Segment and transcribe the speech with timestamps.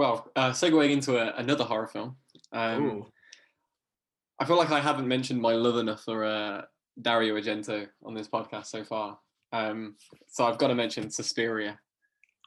[0.00, 2.16] Well, uh, segueing into a, another horror film.
[2.52, 3.04] Um,
[4.38, 6.62] I feel like I haven't mentioned my love enough for uh,
[7.02, 9.18] Dario Argento on this podcast so far.
[9.52, 11.78] Um, so I've got to mention Suspiria.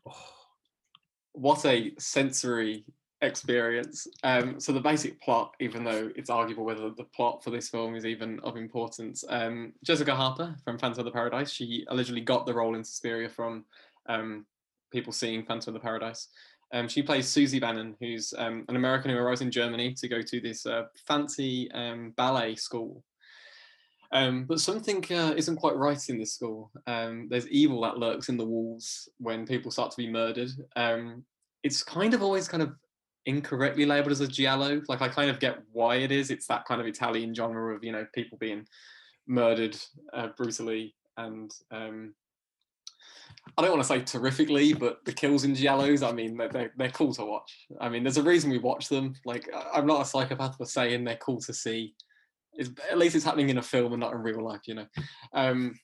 [0.09, 0.17] Oh,
[1.33, 2.85] What a sensory
[3.21, 4.07] experience.
[4.23, 7.93] Um, so the basic plot, even though it's arguable whether the plot for this film
[7.93, 12.47] is even of importance, um, Jessica Harper from Phantom of the Paradise, she allegedly got
[12.47, 13.65] the role in Suspiria from
[14.09, 14.47] um,
[14.91, 16.29] people seeing Phantom of the Paradise.
[16.73, 20.21] Um, she plays Susie Bannion, who's um, an American who arrives in Germany to go
[20.21, 23.03] to this uh, fancy um, ballet school.
[24.11, 26.71] Um, but something uh, isn't quite right in this school.
[26.85, 30.51] Um, there's evil that lurks in the walls when people start to be murdered.
[30.75, 31.23] Um,
[31.63, 32.73] it's kind of always kind of
[33.25, 34.81] incorrectly labeled as a giallo.
[34.87, 36.29] Like I kind of get why it is.
[36.29, 38.67] It's that kind of Italian genre of you know people being
[39.27, 39.77] murdered
[40.13, 42.13] uh, brutally and um,
[43.57, 46.89] I don't want to say terrifically, but the kills in giallos, I mean, they're, they're,
[46.89, 47.67] cool to watch.
[47.79, 49.13] I mean, there's a reason we watch them.
[49.25, 51.93] Like, I'm not a psychopath for saying they're cool to see.
[52.53, 54.87] It's, at least it's happening in a film and not in real life, you know.
[55.33, 55.75] Um,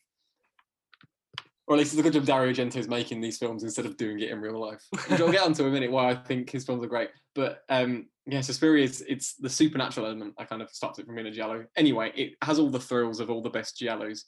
[1.67, 3.95] or at least it's a good job Dario Argento is making these films instead of
[3.98, 4.83] doing it in real life.
[5.08, 7.09] Which I'll get onto in a minute why I think his films are great.
[7.36, 10.33] But um, yeah, Suspiria is it's the supernatural element.
[10.39, 11.66] I kind of stopped it from being a giallo.
[11.76, 14.22] Anyway, it has all the thrills of all the best giallos.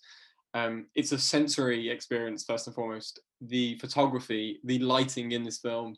[0.53, 3.19] Um, it's a sensory experience first and foremost.
[3.41, 5.95] The photography, the lighting in this film,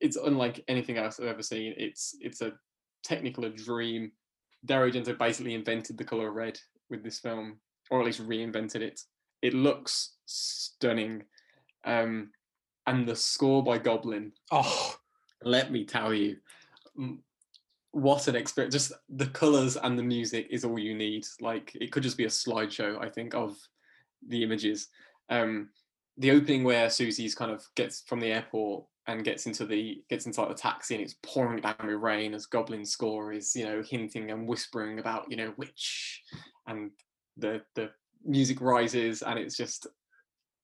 [0.00, 1.74] it's unlike anything else I've ever seen.
[1.76, 2.52] It's it's a
[3.02, 4.12] technical dream.
[4.64, 6.58] Dario Argento basically invented the color red
[6.90, 7.58] with this film,
[7.90, 9.00] or at least reinvented it.
[9.42, 11.24] It looks stunning,
[11.84, 12.30] um,
[12.86, 14.32] and the score by Goblin.
[14.50, 14.96] oh,
[15.42, 16.36] Let me tell you,
[17.92, 18.74] what an experience!
[18.74, 21.26] Just the colors and the music is all you need.
[21.40, 23.56] Like it could just be a slideshow, I think, of
[24.28, 24.88] the images.
[25.28, 25.70] Um,
[26.18, 30.26] the opening where Susie's kind of gets from the airport and gets into the gets
[30.26, 33.64] into like the taxi and it's pouring down with rain as Goblin's score is you
[33.64, 36.22] know hinting and whispering about you know witch
[36.66, 36.90] and
[37.36, 37.90] the the
[38.24, 39.86] music rises and it's just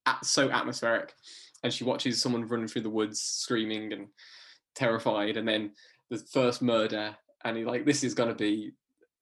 [0.07, 1.15] at, so atmospheric.
[1.63, 4.09] And she watches someone running through the woods screaming and
[4.75, 5.73] terrified and then
[6.11, 8.73] the first murder and he like this is going to be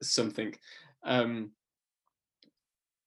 [0.03, 0.55] something.
[1.05, 1.51] Um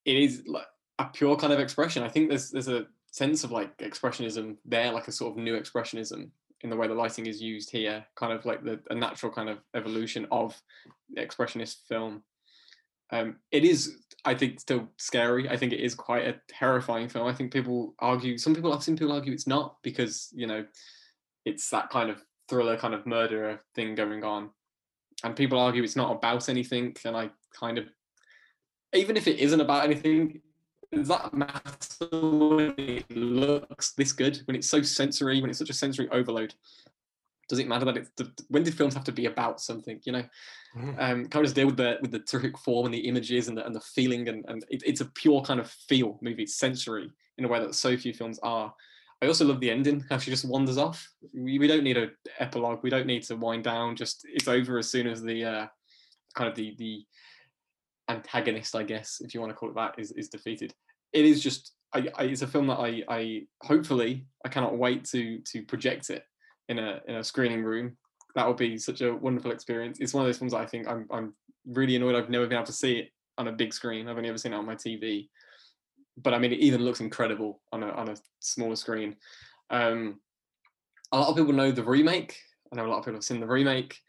[0.06, 0.68] it is like
[1.00, 2.04] a pure kind of expression.
[2.04, 5.58] I think there's there's a sense of like expressionism there like a sort of new
[5.58, 6.32] expressionism
[6.62, 9.50] in the way the lighting is used here kind of like the a natural kind
[9.50, 10.60] of evolution of
[11.16, 12.24] expressionist film.
[13.12, 15.48] Um it is i think still scary.
[15.48, 17.28] I think it is quite a terrifying film.
[17.28, 20.66] I think people argue some people i've seen people argue it's not because you know
[21.46, 22.20] it's that kind of
[22.50, 24.50] thriller kind of murderer thing going on.
[25.24, 27.86] And people argue it's not about anything and i kind of
[28.92, 30.42] even if it isn't about anything
[30.96, 35.70] does that matter when it looks this good when it's so sensory when it's such
[35.70, 36.54] a sensory overload.
[37.50, 40.12] Does it matter that it's the, when did films have to be about something you
[40.14, 40.24] know?
[40.76, 40.96] Mhm.
[41.00, 43.58] um can I just deal with the with the terrific form and the images and
[43.58, 46.44] the, and the feeling and, and it, it's a pure kind of feel movie.
[46.44, 48.74] It's sensory in a way that so few films are.
[49.22, 50.04] I also love the ending.
[50.10, 51.10] How she just wanders off.
[51.34, 52.10] We, we don't need a
[52.40, 52.84] epilogue.
[52.84, 53.96] We don't need to wind down.
[53.96, 55.68] Just it's over as soon as the uh
[56.36, 57.06] kind of the the
[58.10, 60.74] antagonist I guess if you want to call it that is is defeated
[61.14, 65.06] it is just I, I it's a film that I I hopefully I cannot wait
[65.06, 66.24] to to project it
[66.70, 67.98] in a in a screening room
[68.36, 70.00] that would be such a wonderful experience.
[70.00, 71.34] It's one of those films that I think I'm I'm
[71.66, 74.08] really annoyed I've never been able to see it on a big screen.
[74.08, 75.30] I've only ever seen it on my TV.
[76.18, 79.16] But I mean, it even looks incredible on a on a smaller screen.
[79.70, 80.20] Um,
[81.12, 82.38] a lot of people know the remake.
[82.72, 84.00] I know a lot of people have seen the remake,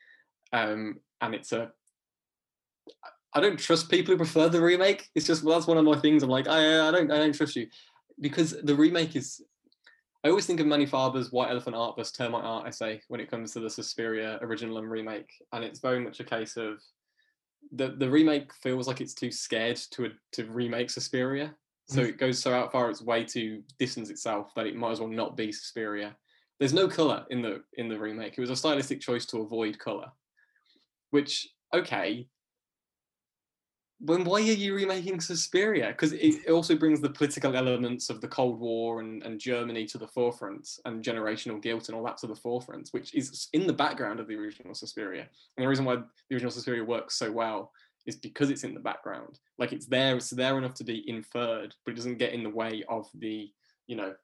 [0.52, 1.70] um, and it's a.
[3.34, 5.08] I don't trust people who prefer the remake.
[5.14, 6.22] It's just well, that's one of my things.
[6.22, 7.66] I'm like, I, I don't I don't trust you
[8.20, 9.42] because the remake is
[10.24, 13.30] I always think of Manny Farber's White Elephant Art versus Termite Art essay when it
[13.30, 16.82] comes to the Suspiria original and remake, and it's very much a case of
[17.72, 21.54] the the remake feels like it's too scared to to remake Suspiria,
[21.88, 22.08] so Mm.
[22.08, 25.08] it goes so out far its way to distance itself that it might as well
[25.08, 26.16] not be Suspiria.
[26.58, 28.38] There's no color in the in the remake.
[28.38, 30.10] It was a stylistic choice to avoid color,
[31.10, 32.28] which okay.
[34.00, 35.88] Then why are you remaking Suspiria?
[35.88, 39.98] Because it also brings the political elements of the Cold War and, and Germany to
[39.98, 43.72] the forefront and generational guilt and all that to the forefront, which is in the
[43.72, 45.26] background of the original Suspiria.
[45.56, 47.72] And the reason why the original Suspiria works so well
[48.06, 49.38] is because it's in the background.
[49.58, 52.50] Like it's there, it's there enough to be inferred, but it doesn't get in the
[52.50, 53.50] way of the,
[53.86, 54.14] you know,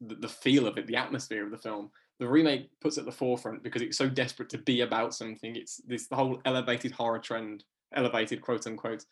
[0.00, 1.90] the, the feel of it, the atmosphere of the film.
[2.18, 5.56] The remake puts it at the forefront because it's so desperate to be about something.
[5.56, 7.64] It's this the whole elevated horror trend,
[7.94, 9.04] elevated quote unquote,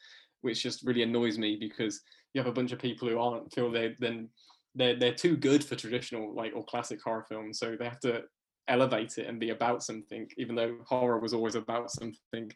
[0.42, 2.00] which just really annoys me because
[2.32, 4.28] you have a bunch of people who aren't feel they then
[4.74, 8.22] they're they're too good for traditional like or classic horror films, so they have to
[8.68, 12.52] elevate it and be about something, even though horror was always about something,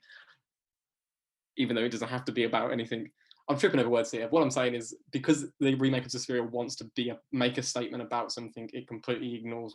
[1.57, 3.11] even though it doesn't have to be about anything.
[3.49, 4.29] I'm tripping over words here.
[4.29, 7.63] What I'm saying is because the remake of Suspiria wants to be a, make a
[7.63, 9.75] statement about something, it completely ignores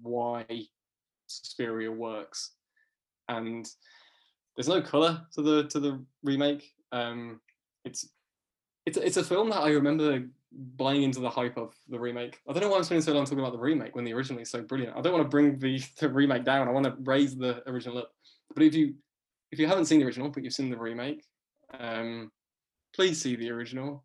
[0.00, 0.46] why
[1.26, 2.52] Suspiria works,
[3.28, 3.66] and
[4.56, 6.72] there's no color to the to the remake.
[6.92, 7.40] Um,
[7.84, 8.08] it's
[8.86, 10.24] it's it's a film that I remember
[10.76, 12.40] buying into the hype of the remake.
[12.48, 14.40] I don't know why I'm spending so long talking about the remake when the original
[14.40, 14.96] is so brilliant.
[14.96, 16.68] I don't want to bring the, the remake down.
[16.68, 18.10] I want to raise the original up.
[18.54, 18.94] But if you
[19.50, 21.24] if you haven't seen the original but you've seen the remake,
[21.78, 22.30] um,
[22.94, 24.04] please see the original.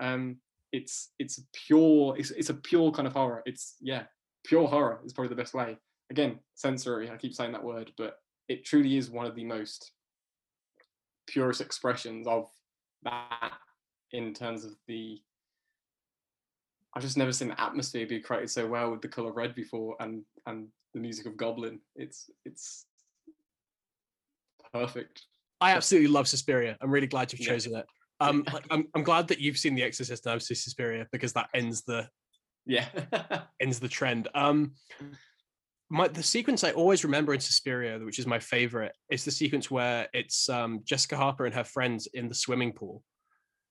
[0.00, 0.36] Um,
[0.72, 2.16] it's it's pure.
[2.18, 3.42] It's it's a pure kind of horror.
[3.46, 4.04] It's yeah,
[4.44, 5.76] pure horror is probably the best way.
[6.10, 7.10] Again, sensory.
[7.10, 8.16] I keep saying that word, but
[8.48, 9.92] it truly is one of the most
[11.26, 12.48] purest expressions of
[13.04, 13.52] that
[14.12, 15.20] in terms of the
[16.94, 19.96] I've just never seen the atmosphere be created so well with the color red before
[20.00, 21.80] and and the music of Goblin.
[21.96, 22.86] It's it's
[24.72, 25.22] perfect.
[25.60, 26.76] I absolutely love Suspiria.
[26.80, 27.80] I'm really glad you've chosen yeah.
[27.80, 27.86] it.
[28.20, 31.48] Um, I'm I'm glad that you've seen The Exorcist and I've seen Suspiria because that
[31.54, 32.08] ends the
[32.66, 32.86] yeah
[33.60, 34.28] ends the trend.
[34.32, 34.74] Um,
[35.92, 39.70] my the sequence I always remember in Suspiria, which is my favorite, is the sequence
[39.70, 43.02] where it's um, Jessica Harper and her friends in the swimming pool.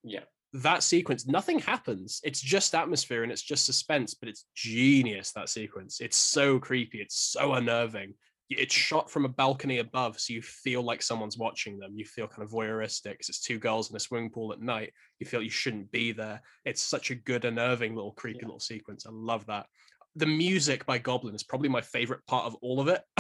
[0.04, 0.22] Yeah
[0.54, 2.20] that sequence, nothing happens.
[2.24, 5.32] It's just atmosphere and it's just suspense, but it's genius.
[5.32, 8.14] That sequence, it's so creepy, it's so unnerving.
[8.50, 11.94] It's shot from a balcony above, so you feel like someone's watching them.
[11.96, 14.92] You feel kind of voyeuristic because it's two girls in a swimming pool at night.
[15.20, 16.42] You feel you shouldn't be there.
[16.66, 18.48] It's such a good, unnerving little creepy yeah.
[18.48, 19.06] little sequence.
[19.06, 19.68] I love that.
[20.16, 23.02] The music by Goblin is probably my favorite part of all of it.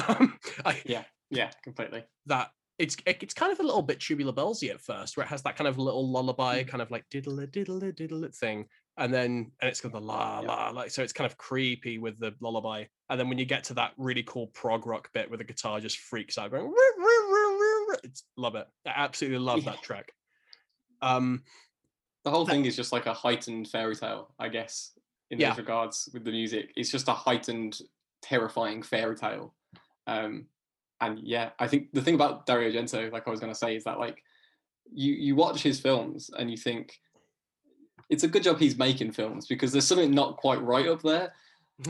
[0.66, 2.04] I, yeah, yeah, completely.
[2.26, 2.50] That
[2.82, 5.56] it's it's kind of a little bit tubular bellsy at first, where it has that
[5.56, 6.68] kind of little lullaby, mm.
[6.68, 8.66] kind of like diddle diddle diddle thing,
[8.98, 12.20] and then and it's got the la la like so it's kind of creepy with
[12.20, 15.38] the lullaby, and then when you get to that really cool prog rock bit where
[15.38, 16.74] the guitar just freaks out, going,
[18.04, 18.68] it's love it.
[18.86, 19.72] I absolutely love yeah.
[19.72, 20.12] that track.
[21.02, 21.44] Um,
[22.24, 24.92] the whole thing is just like a heightened fairy tale, I guess,
[25.32, 25.50] in yeah.
[25.50, 26.72] those regards with the music.
[26.76, 27.80] It's just a heightened,
[28.22, 29.56] terrifying fairy tale.
[30.06, 30.46] Um,
[31.00, 33.76] and yeah, I think the thing about Dario Argento, like I was going to say,
[33.76, 34.24] is that like
[34.94, 37.00] you you watch his films and you think
[38.10, 41.34] it's a good job he's making films because there's something not quite right up there.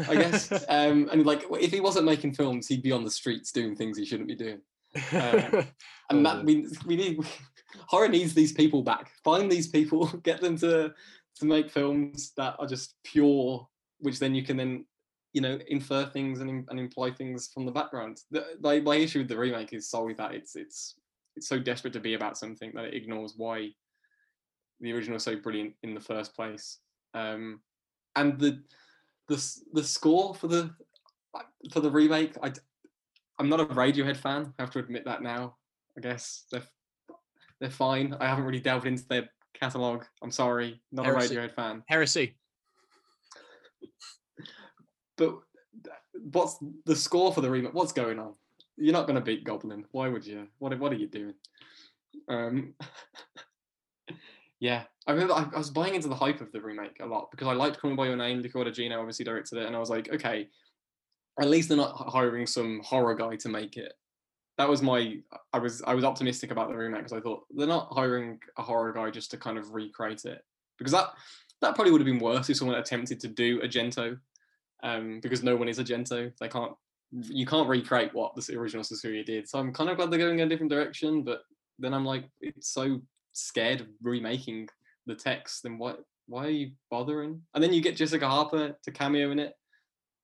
[0.08, 3.52] I guess, um, and like if he wasn't making films, he'd be on the streets
[3.52, 4.62] doing things he shouldn't be doing.
[5.12, 5.66] Um,
[6.10, 7.20] and that means we need
[7.88, 9.12] horror needs these people back.
[9.24, 10.94] Find these people, get them to
[11.40, 13.68] to make films that are just pure,
[14.00, 14.86] which then you can then
[15.34, 18.20] you know infer things and, and imply things from the background.
[18.32, 20.96] The, my, my issue with the remake is solely that it's it's
[21.36, 23.70] it's so desperate to be about something that it ignores why
[24.82, 26.80] the original is so brilliant in the first place.
[27.14, 27.62] Um,
[28.16, 28.62] and the
[29.28, 30.72] the the score for the
[31.72, 32.52] for the remake, I
[33.40, 34.54] I'm not a Radiohead fan.
[34.60, 35.56] I have to admit that now.
[35.98, 36.64] I guess they're
[37.60, 38.16] they're fine.
[38.20, 39.30] I haven't really delved into their
[39.62, 40.04] catalog.
[40.22, 41.36] I'm sorry, not Heresy.
[41.36, 41.84] a Radiohead fan.
[41.88, 42.36] Heresy
[45.22, 45.40] but
[46.32, 47.74] what's the score for the remake?
[47.74, 48.34] What's going on?
[48.78, 49.86] You're not going to beat Goblin.
[49.92, 50.48] Why would you?
[50.60, 51.34] What What are you doing?
[52.28, 52.74] Um,
[54.60, 57.30] yeah, I remember I, I, was buying into the hype of the remake a lot
[57.32, 58.40] because I liked Me by Your Name.
[58.40, 60.48] Luca Guadagnino obviously directed it, and I was like, okay,
[61.40, 63.94] at least they're not hiring some horror guy to make it.
[64.62, 65.18] That was my.
[65.54, 68.62] I was I was optimistic about the remake because I thought they're not hiring a
[68.62, 70.44] horror guy just to kind of recreate it
[70.78, 71.14] because that
[71.62, 74.20] that probably would have been worse if someone attempted to do Argento
[74.84, 76.32] um, because no one is Argento.
[76.40, 76.74] They can't
[77.12, 79.50] you can't recreate what the original Suspiria did.
[79.50, 81.42] So I'm kind of glad they're going in a different direction, but
[81.80, 83.02] then I'm like, it's so
[83.32, 84.70] scared of remaking
[85.08, 85.64] the text.
[85.64, 85.96] Then why
[86.28, 87.42] why are you bothering?
[87.56, 89.56] And then you get Jessica Harper to cameo in it.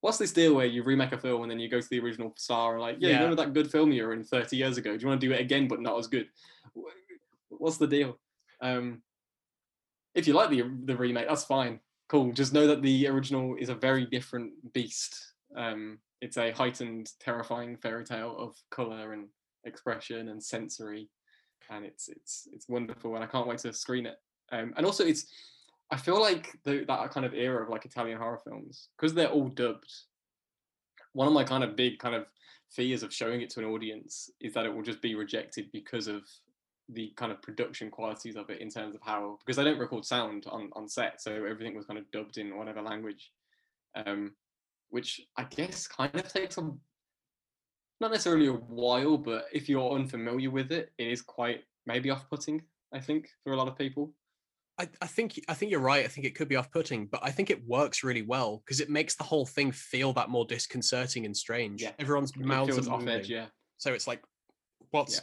[0.08, 2.34] What's this deal where you remake a film and then you go to the original
[2.38, 3.16] star and like, yeah, yeah.
[3.16, 4.96] you remember that good film you were in 30 years ago?
[4.96, 6.28] Do you want to do it again but not as good?
[7.50, 8.18] What's the deal?
[8.62, 9.02] Um,
[10.16, 12.32] if you like the the remake, that's fine cool.
[12.32, 15.34] Just know that the original is a very different beast.
[15.56, 19.28] Um, it's a heightened, terrifying fairy tale of color and
[19.66, 21.10] expression and sensory,
[21.70, 24.16] and it's it's it's wonderful, and I can't wait to screen it.
[24.52, 25.28] Um, and also, it's
[25.91, 29.29] I feel like the, that kind of era of like Italian horror films because they're
[29.29, 29.91] all dubbed.
[31.13, 32.25] One of my kind of big kind of
[32.70, 36.08] fears of showing it to an audience is that it will just be rejected because
[36.08, 36.24] of
[36.89, 40.06] the kind of production qualities of it in terms of how because I don't record
[40.06, 43.32] sound on, on set, so everything was kind of dubbed in whatever language,
[43.96, 44.34] um,
[44.89, 46.72] which I guess kind of takes a
[48.00, 52.62] not necessarily a while, but if you're unfamiliar with it, it is quite maybe off-putting.
[52.94, 54.13] I think for a lot of people.
[54.79, 56.05] I, I think I think you're right.
[56.05, 58.89] I think it could be off-putting, but I think it works really well because it
[58.89, 61.81] makes the whole thing feel that more disconcerting and strange.
[61.81, 61.91] Yeah.
[61.98, 63.48] Everyone's mouths are off edge, yeah.
[63.77, 64.22] so it's like,
[64.91, 65.15] what's?
[65.15, 65.22] Yeah.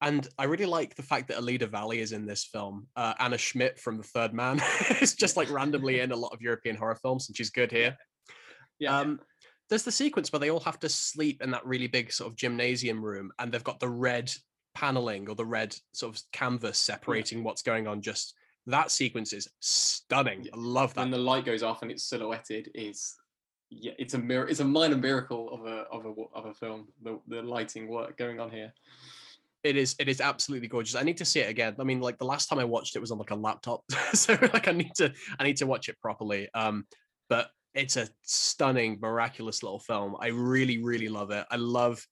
[0.00, 2.86] And I really like the fact that Alida Valli is in this film.
[2.94, 4.60] Uh, Anna Schmidt from The Third Man
[5.00, 7.96] is just like randomly in a lot of European horror films, and she's good here.
[8.78, 8.96] Yeah.
[8.96, 9.20] Um,
[9.68, 12.36] there's the sequence where they all have to sleep in that really big sort of
[12.36, 14.30] gymnasium room, and they've got the red
[14.74, 18.00] paneling or the red sort of canvas separating what's going on.
[18.00, 18.34] Just
[18.68, 20.44] that sequence is stunning.
[20.44, 20.50] Yeah.
[20.54, 21.00] I love that.
[21.02, 23.16] when the light goes off and it's silhouetted is
[23.70, 26.88] yeah it's a mir- it's a minor miracle of a of a of a film
[27.02, 28.72] the the lighting work going on here
[29.64, 30.94] it is it is absolutely gorgeous.
[30.94, 31.74] I need to see it again.
[31.80, 33.82] I mean, like the last time I watched it was on like a laptop,
[34.14, 36.48] so like I need to I need to watch it properly.
[36.54, 36.86] Um,
[37.28, 40.16] but it's a stunning, miraculous little film.
[40.20, 41.44] I really, really love it.
[41.50, 42.06] I love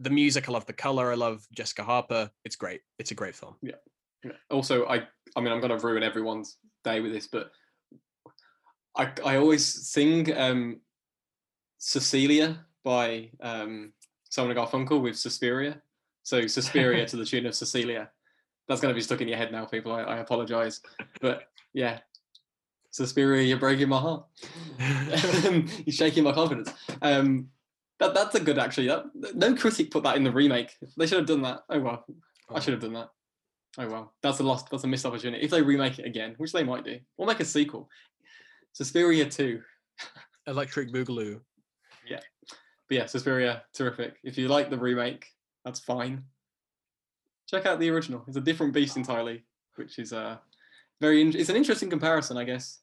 [0.00, 0.48] the music.
[0.48, 1.12] I love the color.
[1.12, 2.30] I love Jessica Harper.
[2.44, 2.80] It's great.
[2.98, 3.56] It's a great film.
[3.62, 3.76] Yeah.
[4.50, 4.96] Also i
[5.36, 7.52] i mean i'm going to ruin everyone's day with this but
[8.96, 10.80] i i always sing um
[11.78, 13.92] cecilia by um
[14.30, 15.80] simon and garfunkel with suspiria.
[16.22, 18.10] So suspiria to the tune of cecilia.
[18.68, 19.92] That's going to be stuck in your head now people.
[19.92, 20.82] I, I apologize.
[21.20, 22.00] But yeah.
[22.90, 24.26] Suspiria you're breaking my heart.
[24.78, 26.72] You're shaking my confidence.
[27.02, 27.48] Um
[27.98, 28.88] that, that's a good actually.
[28.88, 30.76] That, no critic put that in the remake.
[30.96, 31.60] They should have done that.
[31.68, 32.04] Oh well.
[32.50, 33.10] I should have done that
[33.80, 35.42] Oh well, that's a lost, that's a missed opportunity.
[35.44, 37.88] If they remake it again, which they might do, or make a sequel,
[38.72, 39.62] Suspiria two.
[40.46, 41.40] Electric Boogaloo.
[42.06, 42.20] Yeah,
[42.88, 44.16] but yeah, Suspiria, terrific.
[44.24, 45.26] If you like the remake,
[45.64, 46.24] that's fine.
[47.48, 48.24] Check out the original.
[48.26, 49.44] It's a different beast entirely,
[49.76, 50.38] which is uh
[51.00, 51.20] very.
[51.20, 52.80] In- it's an interesting comparison, I guess,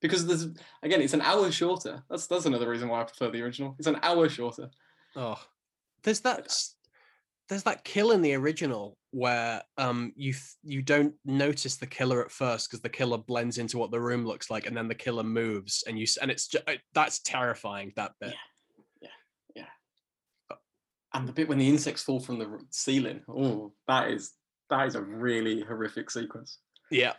[0.00, 0.48] because there's
[0.82, 2.02] again, it's an hour shorter.
[2.10, 3.76] That's that's another reason why I prefer the original.
[3.78, 4.70] It's an hour shorter.
[5.14, 5.40] Oh,
[6.02, 6.74] there's that s-
[7.48, 12.24] there's that kill in the original where um you th- you don't notice the killer
[12.24, 14.94] at first because the killer blends into what the room looks like and then the
[14.94, 18.34] killer moves and you and it's just that's terrifying that bit.
[19.00, 19.08] Yeah,
[19.54, 20.56] yeah.
[21.12, 23.20] And the bit when the insects fall from the ceiling.
[23.28, 24.32] Oh, that is
[24.70, 26.58] that is a really horrific sequence.
[26.90, 27.12] Yeah.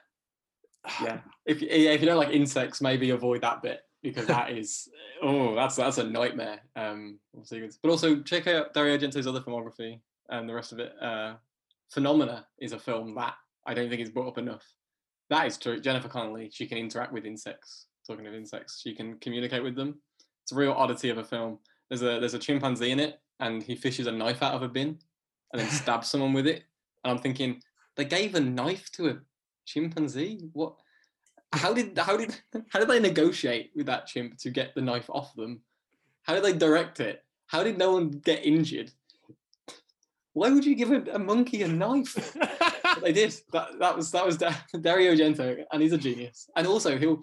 [1.02, 4.88] yeah if yeah, if you don't like insects maybe avoid that bit because that is
[5.22, 7.80] oh that's that's a nightmare um sequence.
[7.82, 11.34] but also check out dario argento's other filmography and the rest of it uh
[11.92, 14.66] phenomena is a film that i don't think is brought up enough.
[15.30, 15.80] That is true.
[15.80, 17.88] Jennifer connelly she can interact with insects.
[18.08, 20.00] Talking of insects she can communicate with them.
[20.44, 21.60] It's a real oddity of a film.
[21.90, 24.70] There's a there's a chimpanzee in it and he fishes a knife out of a
[24.70, 25.00] bin
[25.52, 26.64] and then stabs someone with it.
[27.04, 27.62] And i'm thinking
[27.96, 29.18] they gave a knife to a
[29.66, 30.50] chimpanzee?
[30.54, 30.76] What?
[31.54, 32.36] How did how did
[32.70, 35.62] how did they negotiate with that chimp to get the knife off them?
[36.24, 37.24] How did they direct it?
[37.48, 38.92] How did no one get injured
[40.36, 42.36] why would you give a, a monkey a knife
[43.02, 46.98] they did that that was that was dario Argento, and he's a genius and also
[46.98, 47.22] he'll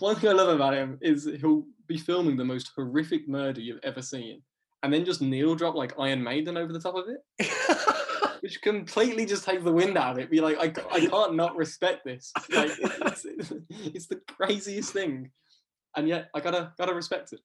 [0.00, 3.80] one thing i love about him is he'll be filming the most horrific murder you've
[3.84, 4.42] ever seen
[4.82, 7.48] and then just needle drop like iron maiden over the top of it
[8.46, 10.30] which completely just takes the wind out of it.
[10.30, 12.32] Be like, I, I can't not respect this.
[12.48, 15.32] Like, it's, it's, it's the craziest thing,
[15.96, 17.40] and yet I gotta gotta respect it.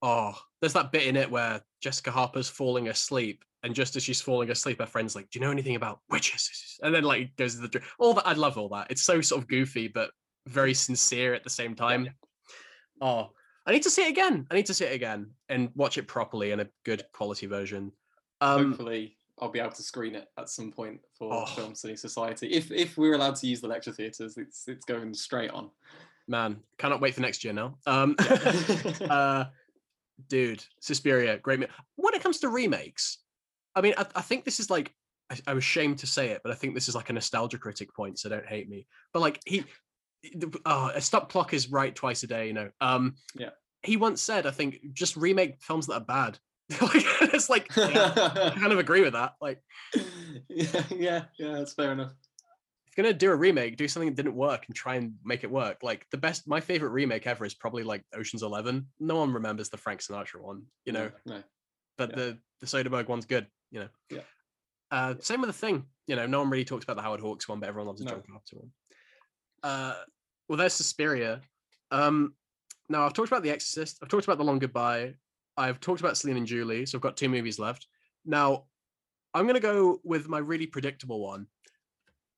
[0.00, 4.20] oh, there's that bit in it where Jessica Harper's falling asleep, and just as she's
[4.20, 7.54] falling asleep, her friend's like, "Do you know anything about witches?" And then like goes
[7.56, 8.26] to the all that.
[8.26, 8.90] I love all that.
[8.90, 10.10] It's so sort of goofy, but
[10.48, 12.08] very sincere at the same time.
[13.00, 13.30] Oh,
[13.66, 14.46] I need to see it again.
[14.50, 17.92] I need to see it again and watch it properly in a good quality version.
[18.40, 21.46] Um, Hopefully, I'll be able to screen it at some point for Oh.
[21.46, 22.48] Film City Society.
[22.48, 25.70] If if we're allowed to use the lecture theatres, it's it's going straight on.
[26.28, 27.76] man, cannot wait for next year now.
[27.86, 28.16] Um,
[29.08, 29.44] uh,
[30.28, 31.60] dude, Suspiria, great.
[31.60, 31.66] mi-
[31.96, 33.18] When it comes to remakes,
[33.74, 34.94] I mean, I, I think this is like,
[35.30, 37.58] I, I was ashamed to say it, but I think this is like a nostalgia
[37.58, 38.86] critic point, so don't hate me.
[39.12, 39.64] But like he,
[40.66, 42.70] oh, a stop clock is right twice a day, you know.
[42.80, 43.50] Um, Yeah.
[43.84, 46.38] He once said, I think, just remake films that are bad.
[46.80, 49.32] like, it's like, yeah, I kind of agree with that.
[49.40, 49.60] Like,
[50.48, 52.12] yeah, yeah, yeah, that's fair enough.
[52.86, 55.42] if you're gonna do a remake, do something that didn't work and try and make
[55.42, 55.78] it work.
[55.82, 58.86] Like the best, my favorite remake ever is probably like Ocean's Eleven.
[59.00, 61.10] No one remembers the Frank Sinatra one, you know.
[61.26, 61.42] no,
[61.98, 62.16] but Yeah.
[62.16, 63.88] the the Soderbergh one's good, you know.
[64.10, 64.20] Yeah.
[64.90, 66.26] Uh, same with the thing, you know.
[66.26, 68.10] No one really talks about the Howard Hawks one, but everyone loves a No.
[68.10, 68.70] John Carpenter one.
[69.62, 69.94] Uh,
[70.48, 71.40] well, there's Suspiria.
[71.90, 72.34] Um,
[72.88, 73.98] now I've talked about The Exorcist.
[74.02, 75.14] I've talked about The Long Goodbye.
[75.56, 76.86] I've talked about Celine and Julie.
[76.86, 77.86] So I've got two movies left.
[78.24, 78.64] Now
[79.34, 81.46] I'm gonna go with my really predictable one.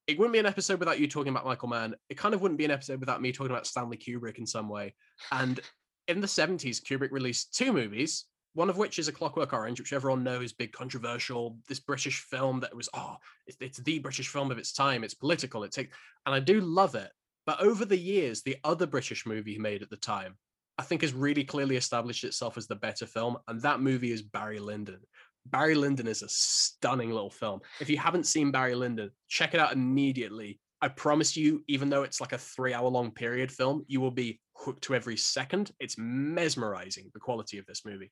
[0.07, 1.95] It wouldn't be an episode without you talking about Michael Mann.
[2.09, 4.69] It kind of wouldn't be an episode without me talking about Stanley Kubrick in some
[4.69, 4.93] way.
[5.31, 5.59] And
[6.07, 8.25] in the 70s, Kubrick released two movies
[8.55, 12.61] one of which is A Clockwork Orange, which everyone knows, big controversial, this British film
[12.61, 15.03] that was, oh, it's, it's the British film of its time.
[15.03, 15.63] It's political.
[15.63, 15.95] It takes,
[16.25, 17.11] and I do love it.
[17.45, 20.37] But over the years, the other British movie he made at the time,
[20.77, 23.37] I think has really clearly established itself as the better film.
[23.47, 24.99] And that movie is Barry Lyndon.
[25.45, 27.59] Barry Lyndon is a stunning little film.
[27.79, 30.59] If you haven't seen Barry Lyndon, check it out immediately.
[30.81, 34.11] I promise you, even though it's like a three hour long period film, you will
[34.11, 35.71] be hooked to every second.
[35.79, 38.11] It's mesmerizing, the quality of this movie.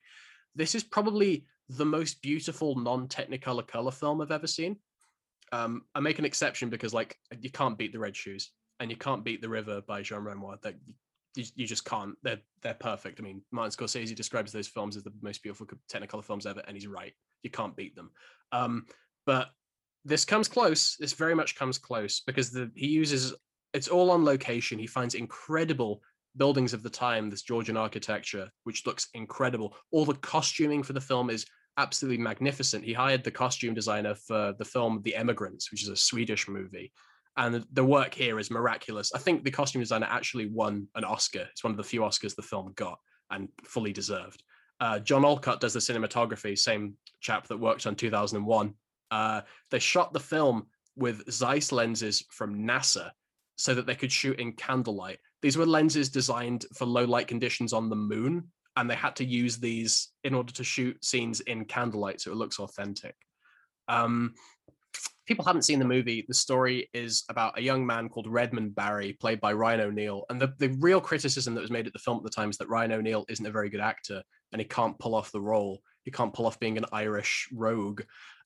[0.54, 4.76] This is probably the most beautiful non technicolor color film I've ever seen.
[5.52, 8.96] Um, I make an exception because, like, you can't beat the Red Shoes and you
[8.96, 10.58] can't beat the River by Jean Renoir.
[10.62, 10.74] That
[11.36, 12.16] you, you, just can't.
[12.22, 13.20] They're they're perfect.
[13.20, 16.76] I mean, Martin Scorsese describes those films as the most beautiful technicolor films ever, and
[16.76, 17.12] he's right.
[17.42, 18.10] You can't beat them.
[18.52, 18.86] Um,
[19.26, 19.50] but
[20.04, 20.96] this comes close.
[20.98, 23.34] This very much comes close because the he uses
[23.72, 24.78] it's all on location.
[24.78, 26.02] He finds incredible
[26.36, 29.76] buildings of the time, this Georgian architecture, which looks incredible.
[29.90, 32.84] All the costuming for the film is absolutely magnificent.
[32.84, 36.92] He hired the costume designer for the film The Emigrants, which is a Swedish movie.
[37.36, 39.10] And the work here is miraculous.
[39.14, 41.46] I think the costume designer actually won an Oscar.
[41.50, 42.98] It's one of the few Oscars the film got
[43.30, 44.42] and fully deserved.
[44.80, 48.74] Uh, John Alcott does the cinematography, same chap that worked on 2001.
[49.10, 53.10] Uh, they shot the film with Zeiss lenses from NASA
[53.56, 55.18] so that they could shoot in candlelight.
[55.44, 59.26] These were lenses designed for low light conditions on the moon, and they had to
[59.26, 63.14] use these in order to shoot scenes in candlelight so it looks authentic.
[63.86, 64.32] Um,
[65.26, 69.12] people haven't seen the movie, the story is about a young man called Redmond Barry,
[69.20, 70.24] played by Ryan O'Neal.
[70.30, 72.56] And the, the real criticism that was made at the film at the time is
[72.56, 74.22] that Ryan O'Neal isn't a very good actor
[74.52, 75.82] and he can't pull off the role.
[76.04, 78.00] He can't pull off being an Irish rogue.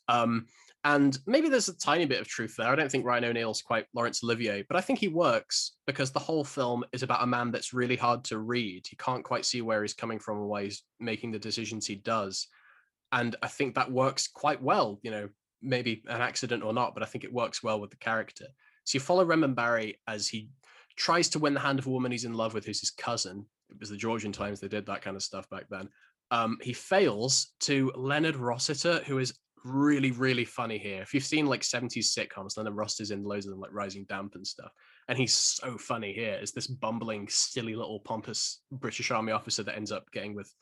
[0.08, 0.46] Um,
[0.84, 2.68] and maybe there's a tiny bit of truth there.
[2.68, 6.20] I don't think Ryan O'Neal's quite Laurence Olivier, but I think he works because the
[6.20, 8.86] whole film is about a man that's really hard to read.
[8.88, 11.96] He can't quite see where he's coming from and why he's making the decisions he
[11.96, 12.46] does.
[13.10, 15.28] And I think that works quite well, you know,
[15.60, 18.46] maybe an accident or not, but I think it works well with the character.
[18.84, 20.48] So you follow Redmond Barry as he
[20.96, 23.44] tries to win the hand of a woman he's in love with, who's his cousin.
[23.70, 25.88] It was the Georgian times they did that kind of stuff back then.
[26.30, 29.34] Um, he fails to Leonard Rossiter, who is
[29.64, 31.02] really, really funny here.
[31.02, 34.34] If you've seen like 70s sitcoms, Leonard Rossiter's in loads of them, like Rising Damp
[34.34, 34.70] and stuff.
[35.08, 39.76] And he's so funny here as this bumbling, silly little pompous British Army officer that
[39.76, 40.52] ends up getting with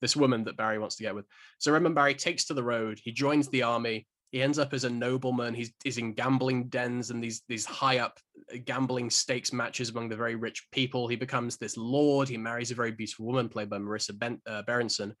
[0.00, 1.24] this woman that Barry wants to get with.
[1.58, 3.00] So Redmond Barry takes to the road.
[3.02, 4.06] He joins the army.
[4.32, 5.54] He ends up as a nobleman.
[5.54, 8.18] He's, he's in gambling dens and these these high up
[8.52, 11.06] uh, gambling stakes matches among the very rich people.
[11.06, 12.28] He becomes this lord.
[12.28, 15.14] He marries a very beautiful woman played by Marissa ben, uh, Berenson,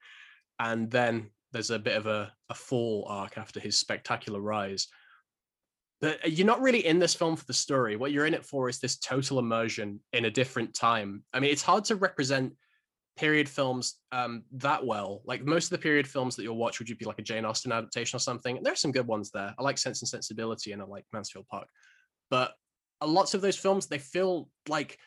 [0.58, 4.88] and then there's a bit of a, a fall arc after his spectacular rise.
[6.00, 7.96] But uh, you're not really in this film for the story.
[7.96, 11.22] What you're in it for is this total immersion in a different time.
[11.32, 12.54] I mean, it's hard to represent
[13.16, 15.22] period films um, that well.
[15.24, 17.44] Like most of the period films that you'll watch, would you be like a Jane
[17.44, 18.56] Austen adaptation or something?
[18.56, 19.54] And there are some good ones there.
[19.58, 21.68] I like Sense and Sensibility and I like Mansfield Park.
[22.30, 22.54] But
[23.04, 24.98] lots of those films, they feel like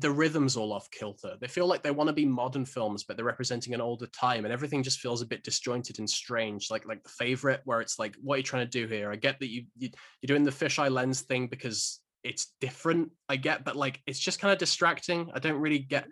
[0.00, 1.36] the rhythms all off kilter.
[1.40, 4.44] They feel like they want to be modern films, but they're representing an older time,
[4.44, 6.70] and everything just feels a bit disjointed and strange.
[6.70, 9.12] Like like the favorite, where it's like, what are you trying to do here?
[9.12, 13.10] I get that you, you you're doing the fisheye lens thing because it's different.
[13.28, 15.30] I get, but like it's just kind of distracting.
[15.34, 16.06] I don't really get.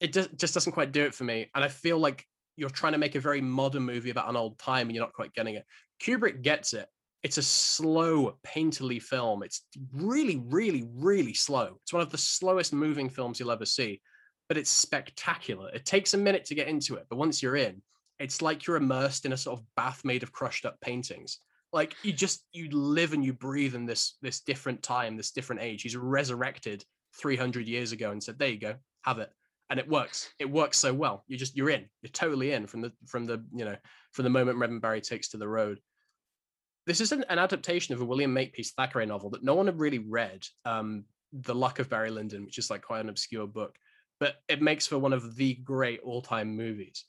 [0.00, 2.24] It just just doesn't quite do it for me, and I feel like
[2.56, 5.12] you're trying to make a very modern movie about an old time, and you're not
[5.12, 5.64] quite getting it.
[6.02, 6.88] Kubrick gets it,
[7.28, 9.42] it's a slow, painterly film.
[9.42, 11.76] It's really, really, really slow.
[11.82, 14.00] It's one of the slowest moving films you'll ever see,
[14.48, 15.68] but it's spectacular.
[15.74, 17.82] It takes a minute to get into it, but once you're in,
[18.18, 21.40] it's like you're immersed in a sort of bath made of crushed up paintings.
[21.70, 25.60] Like you just you live and you breathe in this this different time, this different
[25.60, 25.82] age.
[25.82, 26.82] He's resurrected
[27.20, 29.30] 300 years ago and said, "There you go, have it."
[29.68, 30.30] And it works.
[30.38, 31.24] It works so well.
[31.26, 31.90] You just you're in.
[32.00, 33.76] You're totally in from the from the you know
[34.12, 35.78] from the moment Redmond Barry takes to the road
[36.88, 39.78] this is an, an, adaptation of a William Makepeace Thackeray novel that no one had
[39.78, 43.76] really read, um, The Luck of Barry Lyndon, which is like quite an obscure book,
[44.18, 47.04] but it makes for one of the great all-time movies.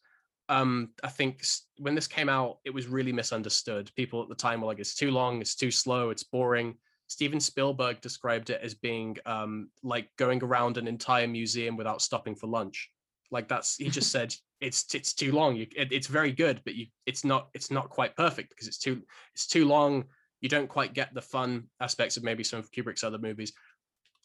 [0.49, 1.45] Um, I think
[1.77, 3.89] when this came out, it was really misunderstood.
[3.95, 6.75] People at the time were like, "It's too long, it's too slow, it's boring."
[7.07, 12.35] Steven Spielberg described it as being um, like going around an entire museum without stopping
[12.35, 12.89] for lunch.
[13.31, 15.55] Like that's he just said it's it's too long.
[15.55, 18.77] You, it, it's very good, but you it's not it's not quite perfect because it's
[18.77, 19.01] too
[19.33, 20.05] it's too long.
[20.41, 23.53] You don't quite get the fun aspects of maybe some of Kubrick's other movies.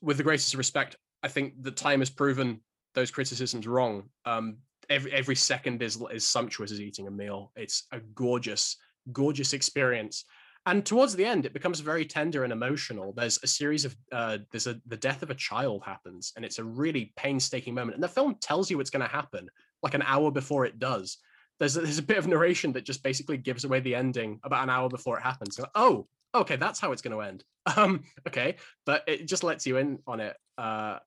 [0.00, 2.60] With the greatest respect, I think the time has proven
[2.94, 4.04] those criticisms wrong.
[4.24, 7.52] Um, every every second is is sumptuous as eating a meal.
[7.56, 8.76] It's a gorgeous
[9.12, 10.24] gorgeous experience
[10.66, 14.38] and towards the end it becomes very tender and emotional there's a series of uh,
[14.50, 18.02] there's a the death of a child happens and it's a really painstaking moment and
[18.02, 19.48] the film tells you what's going to happen
[19.84, 21.18] like an hour before it does
[21.58, 24.62] there's a, there's a bit of narration that just basically gives away the ending about
[24.62, 25.58] an hour before it happens.
[25.58, 27.44] Like, oh, okay, that's how it's going to end.
[27.78, 30.98] Um, okay, but it just lets you in on it, uh,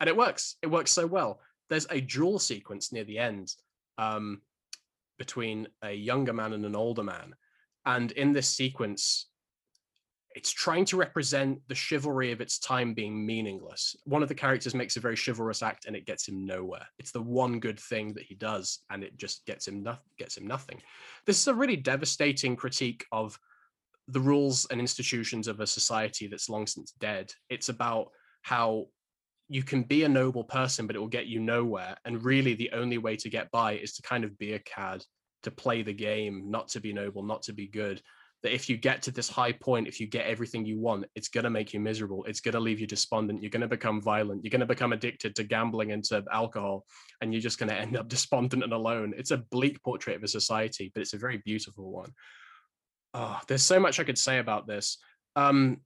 [0.00, 0.56] and it works.
[0.62, 1.38] It works so well.
[1.68, 3.52] There's a duel sequence near the end
[3.98, 4.40] um,
[5.18, 7.34] between a younger man and an older man,
[7.84, 9.26] and in this sequence,
[10.34, 13.96] it's trying to represent the chivalry of its time being meaningless.
[14.04, 16.86] One of the characters makes a very chivalrous act and it gets him nowhere.
[16.98, 20.36] It's the one good thing that he does and it just gets him no- gets
[20.36, 20.80] him nothing.
[21.26, 23.38] This is a really devastating critique of
[24.08, 27.32] the rules and institutions of a society that's long since dead.
[27.48, 28.08] It's about
[28.42, 28.86] how
[29.48, 32.70] you can be a noble person but it will get you nowhere and really the
[32.72, 35.04] only way to get by is to kind of be a cad,
[35.42, 38.00] to play the game, not to be noble, not to be good
[38.42, 41.28] that if you get to this high point, if you get everything you want, it's
[41.28, 42.24] going to make you miserable.
[42.24, 43.40] It's going to leave you despondent.
[43.40, 44.42] You're going to become violent.
[44.42, 46.84] You're going to become addicted to gambling and to alcohol,
[47.20, 49.14] and you're just going to end up despondent and alone.
[49.16, 52.12] It's a bleak portrait of a society, but it's a very beautiful one.
[53.14, 54.98] Oh, there's so much I could say about this.
[55.36, 55.80] Um,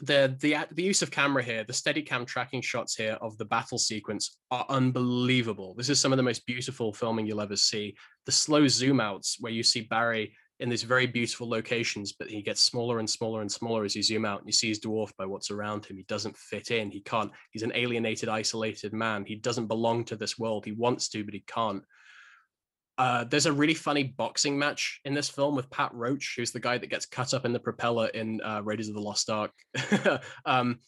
[0.00, 3.44] the the the use of camera here, the steady cam tracking shots here of the
[3.44, 5.74] battle sequence are unbelievable.
[5.74, 7.94] This is some of the most beautiful filming you'll ever see.
[8.26, 12.40] The slow zoom outs where you see Barry in these very beautiful locations, but he
[12.40, 15.16] gets smaller and smaller and smaller as you zoom out and you see he's dwarfed
[15.16, 15.96] by what's around him.
[15.96, 16.88] He doesn't fit in.
[16.88, 19.24] He can't, he's an alienated, isolated man.
[19.26, 20.64] He doesn't belong to this world.
[20.64, 21.82] He wants to, but he can't.
[22.96, 26.60] Uh, there's a really funny boxing match in this film with Pat Roach, who's the
[26.60, 29.50] guy that gets cut up in the propeller in uh, Raiders of the Lost Ark.
[30.46, 30.78] um,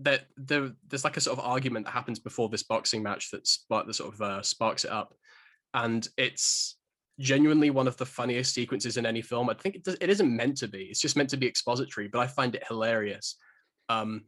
[0.00, 3.46] that there, there's like a sort of argument that happens before this boxing match that
[3.46, 5.14] spark that sort of uh, sparks it up,
[5.74, 6.76] and it's
[7.22, 9.48] genuinely one of the funniest sequences in any film.
[9.48, 10.82] I think it, does, it isn't meant to be.
[10.84, 13.36] It's just meant to be expository, but I find it hilarious.
[13.88, 14.24] Um,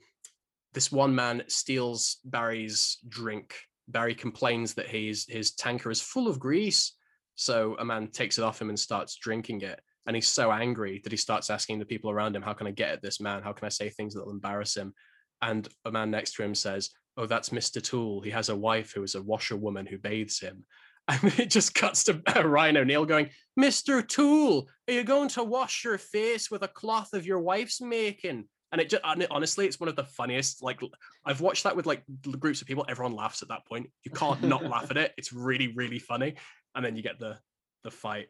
[0.72, 3.54] this one man steals Barry's drink.
[3.88, 6.96] Barry complains that his his tanker is full of grease,
[7.34, 9.80] so a man takes it off him and starts drinking it.
[10.06, 12.72] And he's so angry that he starts asking the people around him, "How can I
[12.72, 13.42] get at this man?
[13.42, 14.94] How can I say things that'll embarrass him?"
[15.42, 18.22] And a man next to him says, "Oh, that's Mister Toole.
[18.22, 20.64] He has a wife who is a washerwoman who bathes him."
[21.08, 23.28] And it just cuts to uh, Ryan O'Neal going,
[23.60, 24.06] Mr.
[24.06, 28.46] Toole, are you going to wash your face with a cloth of your wife's making?
[28.72, 30.62] And it just honestly, it's one of the funniest.
[30.62, 30.80] Like
[31.24, 32.02] I've watched that with like
[32.40, 32.84] groups of people.
[32.88, 33.88] Everyone laughs at that point.
[34.02, 35.12] You can't not laugh at it.
[35.16, 36.34] It's really, really funny.
[36.74, 37.38] And then you get the
[37.84, 38.26] the fight.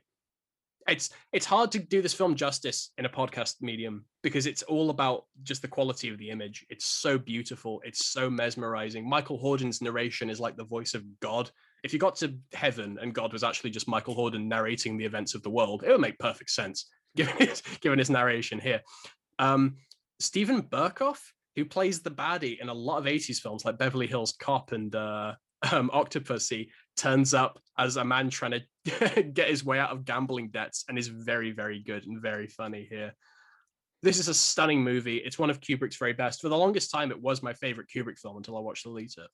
[0.86, 4.90] It's it's hard to do this film justice in a podcast medium because it's all
[4.90, 6.66] about just the quality of the image.
[6.68, 7.80] It's so beautiful.
[7.82, 9.08] It's so mesmerizing.
[9.08, 11.50] Michael Hordern's narration is like the voice of God
[11.84, 15.34] if you got to heaven and God was actually just Michael Hordern narrating the events
[15.34, 18.80] of the world, it would make perfect sense given his, given his narration here.
[19.38, 19.76] Um,
[20.18, 21.20] Steven Berkoff,
[21.54, 24.94] who plays the baddie in a lot of 80s films like Beverly Hills Cop and
[24.94, 25.34] uh,
[25.72, 30.48] um, Octopussy, turns up as a man trying to get his way out of gambling
[30.48, 33.12] debts and is very, very good and very funny here.
[34.02, 35.18] This is a stunning movie.
[35.18, 36.40] It's one of Kubrick's very best.
[36.40, 39.28] For the longest time, it was my favorite Kubrick film until I watched Lolita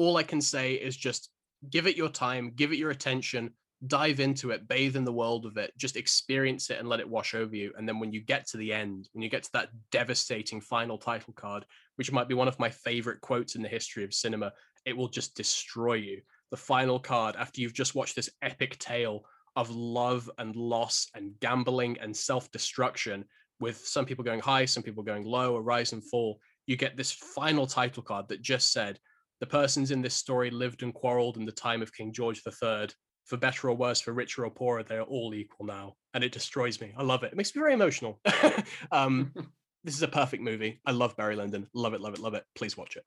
[0.00, 1.28] all I can say is just
[1.68, 3.50] give it your time, give it your attention,
[3.86, 7.08] dive into it, bathe in the world of it, just experience it and let it
[7.08, 7.70] wash over you.
[7.76, 10.96] And then when you get to the end, when you get to that devastating final
[10.96, 14.54] title card, which might be one of my favorite quotes in the history of cinema,
[14.86, 16.22] it will just destroy you.
[16.50, 21.38] The final card, after you've just watched this epic tale of love and loss and
[21.40, 23.26] gambling and self destruction,
[23.60, 26.96] with some people going high, some people going low, a rise and fall, you get
[26.96, 28.98] this final title card that just said,
[29.40, 32.88] the persons in this story lived and quarreled in the time of King George III.
[33.24, 35.94] For better or worse, for richer or poorer, they are all equal now.
[36.14, 36.92] And it destroys me.
[36.96, 37.32] I love it.
[37.32, 38.20] It makes me very emotional.
[38.92, 39.32] um,
[39.84, 40.80] this is a perfect movie.
[40.84, 41.66] I love Barry Lyndon.
[41.72, 42.44] Love it, love it, love it.
[42.54, 43.04] Please watch it.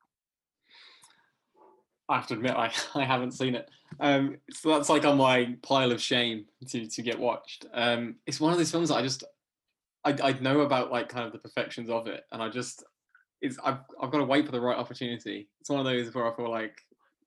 [2.09, 3.69] I have to admit, I, I haven't seen it.
[3.99, 7.65] Um, so that's like on my pile of shame to, to get watched.
[7.73, 9.23] Um, it's one of those films that I just,
[10.03, 12.23] I, I know about like kind of the perfections of it.
[12.31, 12.83] And I just,
[13.63, 15.49] I've I've got to wait for the right opportunity.
[15.60, 16.79] It's one of those where I feel like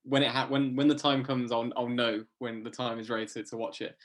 [0.03, 3.09] when it ha- when when the time comes, I'll I'll know when the time is
[3.09, 3.95] ready to, to watch it.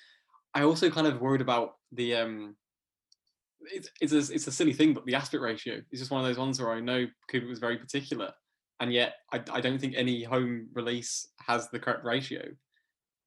[0.55, 2.57] I also kind of worried about the um.
[3.63, 6.27] It's it's a it's a silly thing, but the aspect ratio is just one of
[6.27, 8.33] those ones where I know Kubrick was very particular,
[8.81, 12.43] and yet I I don't think any home release has the correct ratio,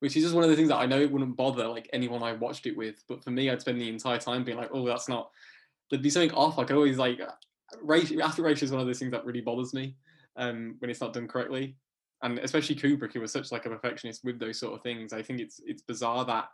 [0.01, 2.21] which is just one of the things that I know it wouldn't bother like anyone
[2.21, 4.85] I watched it with, but for me, I'd spend the entire time being like, oh,
[4.85, 5.31] that's not.
[5.89, 6.59] There'd be something off.
[6.59, 7.19] I always like
[7.81, 9.95] ratio, aspect ratio is one of those things that really bothers me
[10.35, 11.77] um, when it's not done correctly.
[12.21, 15.13] And especially Kubrick, who was such like a perfectionist with those sort of things.
[15.13, 16.45] I think it's it's bizarre that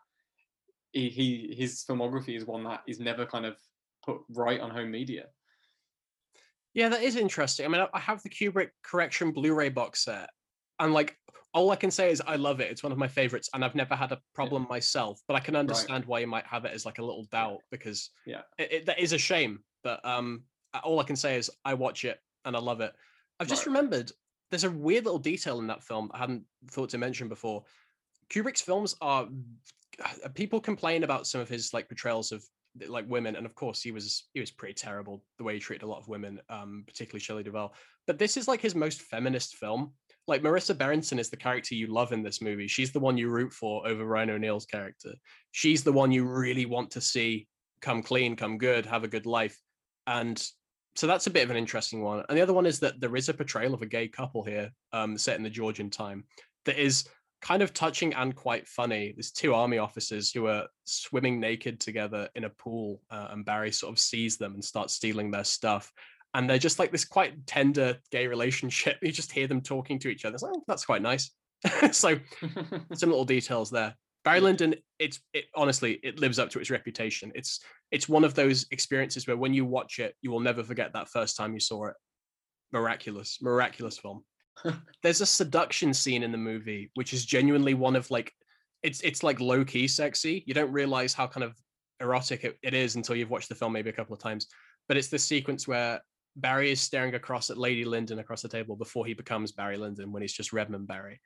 [0.91, 3.58] he, he his filmography is one that is never kind of
[4.04, 5.26] put right on home media.
[6.74, 7.65] Yeah, that is interesting.
[7.65, 10.30] I mean, I have the Kubrick Collection Blu-ray box set,
[10.80, 11.17] and like
[11.54, 12.71] all I can say is I love it.
[12.71, 15.21] It's one of my favorites, and I've never had a problem myself.
[15.28, 18.10] But I can understand why you might have it as like a little doubt because
[18.26, 18.41] Yeah.
[18.58, 19.60] it, it, that is a shame.
[19.84, 20.43] But um,
[20.79, 22.93] all I can say is I watch it and I love it.
[23.39, 23.73] I've just Right.
[23.75, 24.12] remembered
[24.49, 27.63] there's a weird little detail in that film I hadn't thought to mention before.
[28.29, 29.27] Kubrick's films are
[30.03, 32.43] uh, people complain about some of his like portrayals of
[32.88, 35.84] like women, and of course he was he was pretty terrible the way he treated
[35.84, 37.73] a lot of women, um, particularly Shelley Duvall.
[38.07, 39.93] But this is like his most feminist film.
[40.27, 42.67] Like Marissa Berenson is the character you love in this movie.
[42.67, 45.13] She's the one you root for over Ryan O'Neal's character.
[45.51, 47.47] She's the one you really want to see
[47.81, 49.60] come clean, come good, have a good life.
[50.07, 50.41] And
[50.95, 52.23] so that's a bit of an interesting one.
[52.27, 54.71] And the other one is that there is a portrayal of a gay couple here,
[54.91, 56.25] um, set in the Georgian time,
[56.65, 57.08] that is
[57.41, 59.13] kind of touching and quite funny.
[59.15, 63.71] There's two army officers who are swimming naked together in a pool, uh, and Barry
[63.71, 65.91] sort of sees them and starts stealing their stuff.
[66.34, 68.97] And they're just like this quite tender gay relationship.
[69.01, 70.36] You just hear them talking to each other.
[70.36, 71.32] It's like, oh, that's quite nice.
[71.91, 72.17] so
[72.93, 73.95] some little details there.
[74.23, 77.32] Barry Lyndon, it's it honestly, it lives up to its reputation.
[77.34, 77.60] It's
[77.91, 81.10] it's one of those experiences where when you watch it, you will never forget that
[81.10, 81.95] first time you saw it.
[82.71, 84.23] Miraculous, miraculous film.
[85.04, 88.32] There's a seduction scene in the movie, which is genuinely one of like
[88.84, 90.43] it's it's like low key sexy.
[90.47, 91.54] You don't realize how kind of
[91.99, 94.47] erotic it, it is until you've watched the film maybe a couple of times.
[94.88, 96.01] But it's the sequence where
[96.36, 100.12] Barry is staring across at Lady Lyndon across the table before he becomes Barry Lyndon
[100.12, 101.19] when he's just Redmond Barry.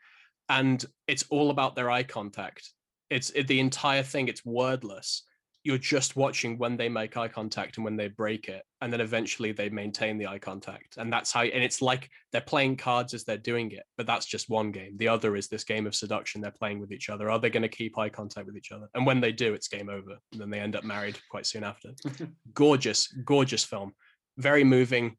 [0.49, 2.71] And it's all about their eye contact.
[3.09, 5.23] It's it, the entire thing, it's wordless.
[5.65, 8.63] You're just watching when they make eye contact and when they break it.
[8.81, 10.95] And then eventually they maintain the eye contact.
[10.97, 14.25] And that's how, and it's like they're playing cards as they're doing it, but that's
[14.25, 14.95] just one game.
[14.97, 17.29] The other is this game of seduction they're playing with each other.
[17.29, 18.87] Are they going to keep eye contact with each other?
[18.93, 20.17] And when they do, it's game over.
[20.31, 21.89] And then they end up married quite soon after.
[22.53, 23.93] gorgeous, gorgeous film.
[24.37, 25.17] Very moving.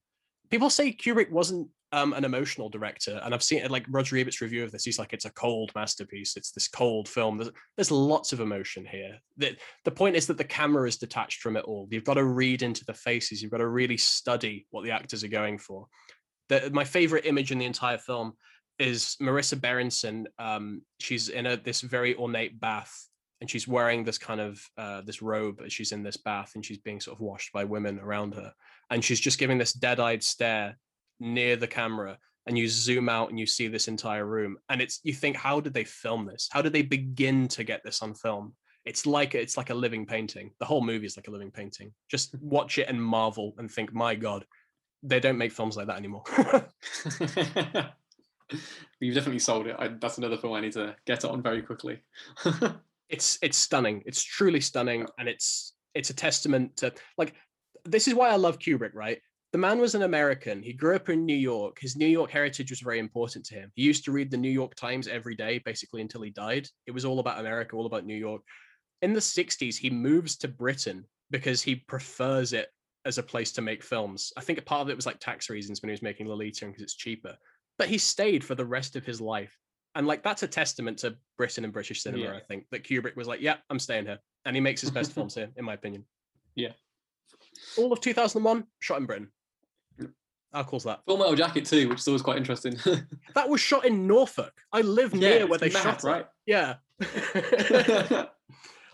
[0.50, 4.40] People say Kubrick wasn't um, an emotional director, and I've seen it like Roger Ebert's
[4.40, 4.84] review of this.
[4.84, 6.36] He's like, it's a cold masterpiece.
[6.36, 7.38] It's this cold film.
[7.38, 9.18] There's, there's lots of emotion here.
[9.36, 11.88] The, the point is that the camera is detached from it all.
[11.90, 13.40] You've got to read into the faces.
[13.40, 15.86] You've got to really study what the actors are going for.
[16.48, 18.34] The, my favorite image in the entire film
[18.78, 20.26] is Marissa Berenson.
[20.38, 23.08] Um, she's in a this very ornate bath,
[23.40, 26.64] and she's wearing this kind of uh, this robe as she's in this bath, and
[26.64, 28.52] she's being sort of washed by women around her,
[28.90, 30.78] and she's just giving this dead-eyed stare
[31.20, 35.00] near the camera and you zoom out and you see this entire room and it's
[35.02, 36.48] you think how did they film this?
[36.50, 38.54] How did they begin to get this on film?
[38.84, 40.52] It's like it's like a living painting.
[40.60, 41.92] The whole movie is like a living painting.
[42.08, 44.44] Just watch it and marvel and think my god
[45.02, 46.24] they don't make films like that anymore.
[49.00, 49.76] You've definitely sold it.
[49.78, 52.00] I, that's another film I need to get on very quickly.
[53.08, 54.02] it's it's stunning.
[54.06, 57.34] It's truly stunning and it's it's a testament to like
[57.86, 59.20] this is why i love kubrick right
[59.52, 60.62] the man was an American.
[60.62, 61.78] He grew up in New York.
[61.80, 63.72] His New York heritage was very important to him.
[63.74, 66.68] He used to read the New York Times every day, basically until he died.
[66.86, 68.42] It was all about America, all about New York.
[69.02, 72.68] In the 60s, he moves to Britain because he prefers it
[73.06, 74.32] as a place to make films.
[74.36, 76.66] I think a part of it was like tax reasons when he was making Lolita
[76.66, 77.36] because it's cheaper.
[77.78, 79.56] But he stayed for the rest of his life.
[79.94, 82.34] And like that's a testament to Britain and British cinema, Yeah.
[82.34, 84.18] I think, that Kubrick was like, yeah, I'm staying here.
[84.44, 86.04] And he makes his best films here, in my opinion.
[86.58, 86.72] Yeah.
[87.76, 89.30] All of 2001 shot in Britain.
[89.98, 90.10] Yep.
[90.52, 91.00] How cool's that?
[91.06, 92.76] Full Metal Jacket too, which is always quite interesting.
[93.34, 94.52] That was shot in Norfolk.
[94.72, 96.06] I live near where they mad, shot it.
[96.06, 96.26] right?
[96.46, 96.76] Yeah.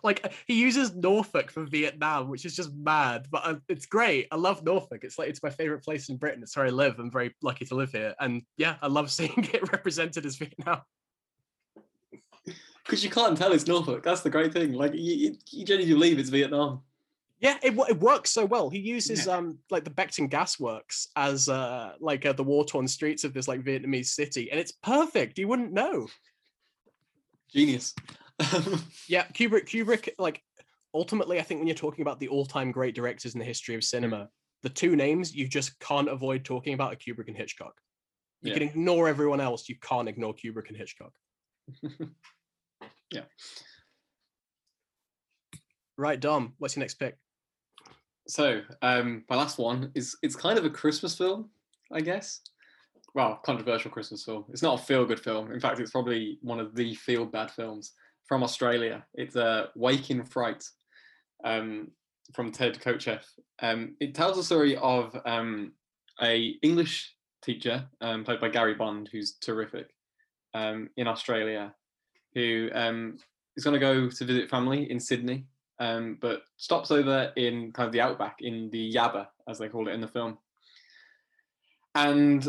[0.02, 4.26] like he uses Norfolk for Vietnam, which is just mad, but uh, it's great.
[4.32, 5.04] I love Norfolk.
[5.04, 6.42] It's like it's my favorite place in Britain.
[6.42, 6.98] It's where I live.
[6.98, 10.80] I'm very lucky to live here, and yeah, I love seeing it represented as Vietnam.
[12.84, 14.02] Because you can't tell it's Norfolk.
[14.02, 14.72] That's the great thing.
[14.72, 16.82] Like you, you, you genuinely believe it's Vietnam.
[17.42, 18.70] Yeah, it, it works so well.
[18.70, 22.86] He uses um like the Beckton Gas Works as uh like uh, the war torn
[22.86, 25.38] streets of this like Vietnamese city, and it's perfect.
[25.38, 26.06] You wouldn't know.
[27.50, 27.94] Genius.
[29.08, 29.66] Yeah, Kubrick.
[29.66, 30.08] Kubrick.
[30.18, 30.40] Like
[30.94, 33.84] ultimately, I think when you're talking about the all-time great directors in the history of
[33.84, 34.28] cinema,
[34.62, 37.74] the two names you just can't avoid talking about are Kubrick and Hitchcock.
[38.40, 38.58] You Yeah.
[38.58, 39.68] can ignore everyone else.
[39.68, 41.12] You can't ignore Kubrick and Hitchcock.
[43.12, 43.24] Yeah.
[45.98, 46.54] Right, Dom.
[46.58, 47.16] What's your next pick?
[48.28, 51.50] So, um, my last one is it's kind of a Christmas film,
[51.92, 52.40] I guess.
[53.14, 54.44] Well, controversial Christmas film.
[54.50, 55.52] It's not a feel-good film.
[55.52, 57.92] In fact, it's probably one of the feel-bad films
[58.26, 59.04] from Australia.
[59.14, 60.64] It's uh, Wake in Fright
[61.44, 61.90] um,
[62.34, 63.24] from Ted Kotcheff.
[63.60, 65.72] Um, it tells the story of um,
[66.22, 69.88] a English teacher um, played by Gary Bond, who's terrific
[70.54, 71.74] um, in Australia,
[72.34, 73.18] who um,
[73.56, 75.44] is going to go to visit family in Sydney
[75.82, 79.88] um, but stops over in kind of the outback in the Yabba, as they call
[79.88, 80.38] it in the film.
[81.96, 82.46] And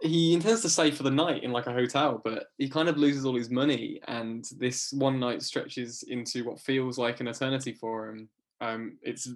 [0.00, 2.96] he intends to stay for the night in like a hotel, but he kind of
[2.96, 7.72] loses all his money, and this one night stretches into what feels like an eternity
[7.72, 8.28] for him.
[8.60, 9.28] Um, it's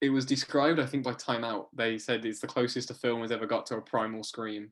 [0.00, 1.68] it was described, I think, by Time Out.
[1.76, 4.70] They said it's the closest a film has ever got to a primal scream,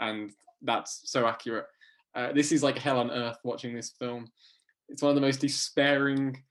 [0.00, 0.30] and
[0.62, 1.66] that's so accurate.
[2.14, 4.28] Uh, this is like hell on earth watching this film.
[4.88, 6.42] It's one of the most despairing,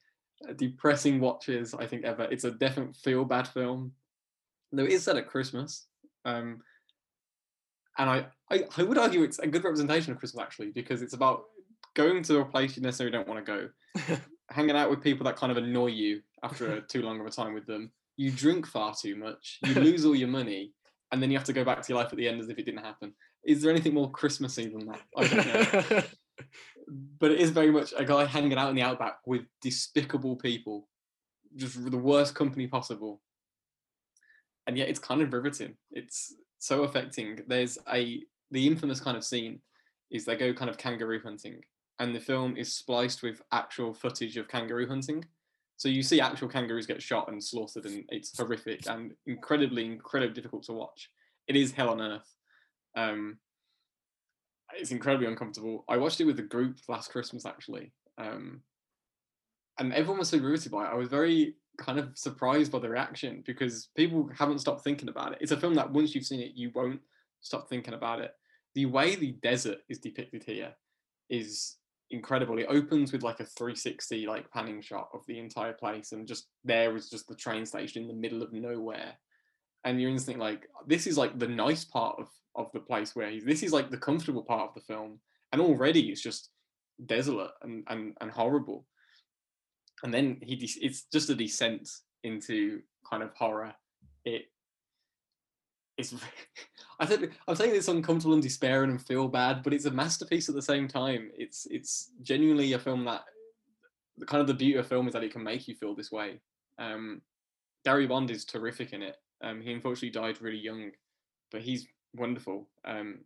[0.55, 2.23] depressing watches I think ever.
[2.23, 3.93] It's a definite feel bad film.
[4.71, 5.87] Though it is set at Christmas.
[6.25, 6.61] Um,
[7.97, 11.13] and I, I, I would argue it's a good representation of Christmas actually, because it's
[11.13, 11.45] about
[11.95, 13.69] going to a place you necessarily don't want to
[14.05, 14.17] go,
[14.51, 17.53] hanging out with people that kind of annoy you after too long of a time
[17.53, 17.91] with them.
[18.17, 20.73] You drink far too much, you lose all your money,
[21.11, 22.57] and then you have to go back to your life at the end as if
[22.59, 23.13] it didn't happen.
[23.43, 25.01] Is there anything more Christmassy than that?
[25.15, 26.01] I don't know.
[26.87, 30.87] but it is very much a guy hanging out in the outback with despicable people,
[31.55, 33.21] just the worst company possible.
[34.65, 35.75] And yet it's kind of riveting.
[35.91, 37.39] It's so affecting.
[37.47, 39.59] There's a the infamous kind of scene
[40.09, 41.61] is they go kind of kangaroo hunting,
[41.99, 45.25] and the film is spliced with actual footage of kangaroo hunting.
[45.75, 50.33] So you see actual kangaroos get shot and slaughtered, and it's horrific and incredibly, incredibly
[50.33, 51.09] difficult to watch.
[51.47, 52.35] It is hell on earth.
[52.95, 53.37] Um,
[54.75, 55.85] it's incredibly uncomfortable.
[55.87, 58.61] I watched it with the group last Christmas actually, um,
[59.79, 60.91] and everyone was so riveted by it.
[60.91, 65.33] I was very kind of surprised by the reaction because people haven't stopped thinking about
[65.33, 65.39] it.
[65.41, 66.99] It's a film that once you've seen it, you won't
[67.41, 68.31] stop thinking about it.
[68.75, 70.73] The way the desert is depicted here
[71.29, 71.77] is
[72.09, 72.57] incredible.
[72.57, 76.47] It opens with like a 360 like panning shot of the entire place, and just
[76.63, 79.13] there is just the train station in the middle of nowhere.
[79.83, 83.29] And you're instantly like, this is like the nice part of of the place where
[83.29, 83.45] he's.
[83.45, 85.19] This is like the comfortable part of the film,
[85.51, 86.49] and already it's just
[87.05, 88.85] desolate and and, and horrible
[90.03, 91.89] and then he de- it's just a descent
[92.23, 93.73] into kind of horror.
[94.25, 94.45] It
[95.97, 96.13] it's
[96.99, 100.49] I think I'm saying it's uncomfortable and despairing and feel bad, but it's a masterpiece
[100.49, 101.31] at the same time.
[101.35, 103.23] It's it's genuinely a film that
[104.17, 106.11] the kind of the beauty of film is that it can make you feel this
[106.11, 106.39] way.
[106.79, 107.21] Um,
[107.85, 109.15] Gary Bond is terrific in it.
[109.43, 110.91] Um, he unfortunately died really young,
[111.51, 112.69] but he's wonderful.
[112.85, 113.19] Um,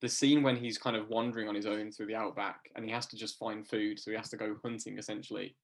[0.00, 2.90] the scene when he's kind of wandering on his own through the outback and he
[2.90, 5.56] has to just find food, so he has to go hunting essentially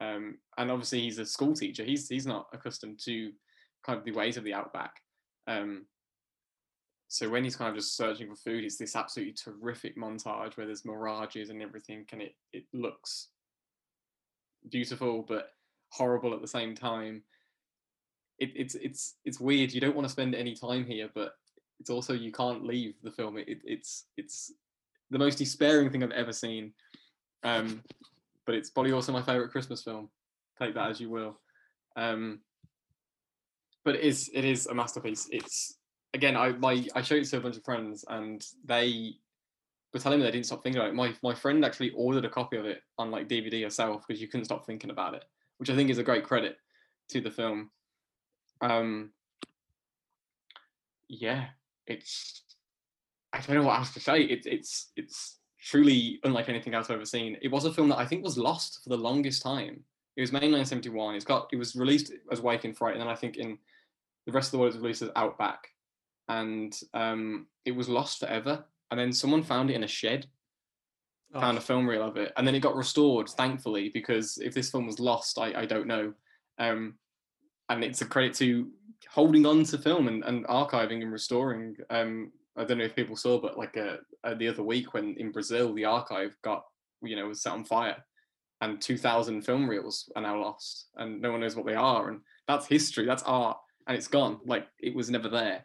[0.00, 1.84] um, and obviously, he's a school teacher.
[1.84, 3.32] He's he's not accustomed to
[3.84, 4.94] kind of the ways of the outback.
[5.46, 5.86] Um,
[7.08, 10.66] so when he's kind of just searching for food, it's this absolutely terrific montage where
[10.66, 13.28] there's mirages and everything, and it it looks
[14.70, 15.50] beautiful but
[15.90, 17.22] horrible at the same time.
[18.40, 19.72] It, it's it's it's weird.
[19.72, 21.34] You don't want to spend any time here, but
[21.78, 23.36] it's also you can't leave the film.
[23.38, 24.52] It, it's it's
[25.10, 26.72] the most despairing thing I've ever seen.
[27.42, 27.82] Um,
[28.46, 30.08] but it's probably also my favorite Christmas film.
[30.58, 31.38] Take that as you will.
[31.96, 32.40] Um,
[33.84, 35.28] but it is it is a masterpiece.
[35.30, 35.78] It's
[36.14, 39.14] again, I my I showed it to a bunch of friends, and they
[39.92, 40.96] were telling me they didn't stop thinking about it.
[40.96, 44.28] My my friend actually ordered a copy of it on like DVD herself because you
[44.28, 45.24] couldn't stop thinking about it,
[45.58, 46.56] which I think is a great credit
[47.10, 47.70] to the film.
[48.60, 49.10] Um,
[51.08, 51.46] yeah,
[51.86, 52.42] it's
[53.32, 54.22] I don't know what else to say.
[54.22, 57.36] It's it's it's truly unlike anything else I've ever seen.
[57.42, 59.84] It was a film that I think was lost for the longest time.
[60.16, 61.14] It was made in 1971.
[61.14, 63.58] It's got it was released as Wake in Fright, and then I think in
[64.26, 65.68] the rest of the world it was released as Outback,
[66.28, 68.64] and um, it was lost forever.
[68.90, 70.26] And then someone found it in a shed,
[71.34, 71.40] oh.
[71.40, 74.70] found a film reel of it, and then it got restored, thankfully, because if this
[74.70, 76.12] film was lost, I, I don't know.
[76.58, 76.94] Um,
[77.70, 78.68] and it's a credit to
[79.08, 83.16] holding on to film and, and archiving and restoring um, I don't know if people
[83.16, 86.64] saw, but like uh, uh, the other week when in Brazil the archive got
[87.02, 87.96] you know was set on fire,
[88.60, 92.10] and two thousand film reels are now lost, and no one knows what they are,
[92.10, 93.56] and that's history, that's art,
[93.86, 94.40] and it's gone.
[94.44, 95.64] Like it was never there,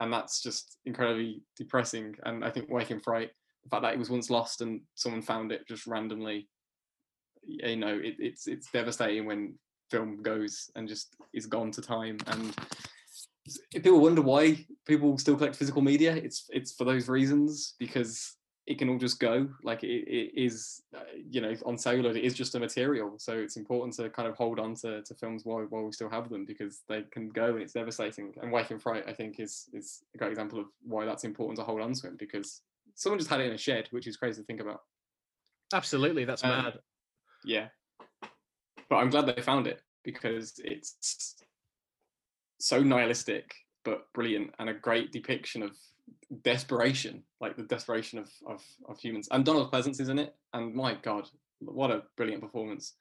[0.00, 2.14] and that's just incredibly depressing.
[2.24, 3.30] And I think Wake in Fright,
[3.64, 6.48] the fact that it was once lost and someone found it just randomly,
[7.42, 9.54] you know, it, it's it's devastating when
[9.90, 12.54] film goes and just is gone to time and
[13.72, 18.36] if people wonder why people still collect physical media, it's it's for those reasons because
[18.66, 19.48] it can all just go.
[19.62, 23.14] Like it, it is, uh, you know, on celluloid, it is just a material.
[23.18, 26.10] So it's important to kind of hold on to, to films while, while we still
[26.10, 28.34] have them because they can go and it's devastating.
[28.42, 31.58] And Wake in Fright, I think, is is a great example of why that's important
[31.58, 32.62] to hold on to them because
[32.94, 34.80] someone just had it in a shed, which is crazy to think about.
[35.72, 36.78] Absolutely, that's um, mad.
[37.44, 37.68] Yeah,
[38.88, 41.36] but I'm glad they found it because it's
[42.58, 45.76] so nihilistic but brilliant and a great depiction of
[46.42, 49.28] desperation, like the desperation of, of, of humans.
[49.30, 51.28] And Donald Pleasence is in it, and my God,
[51.60, 52.94] what a brilliant performance.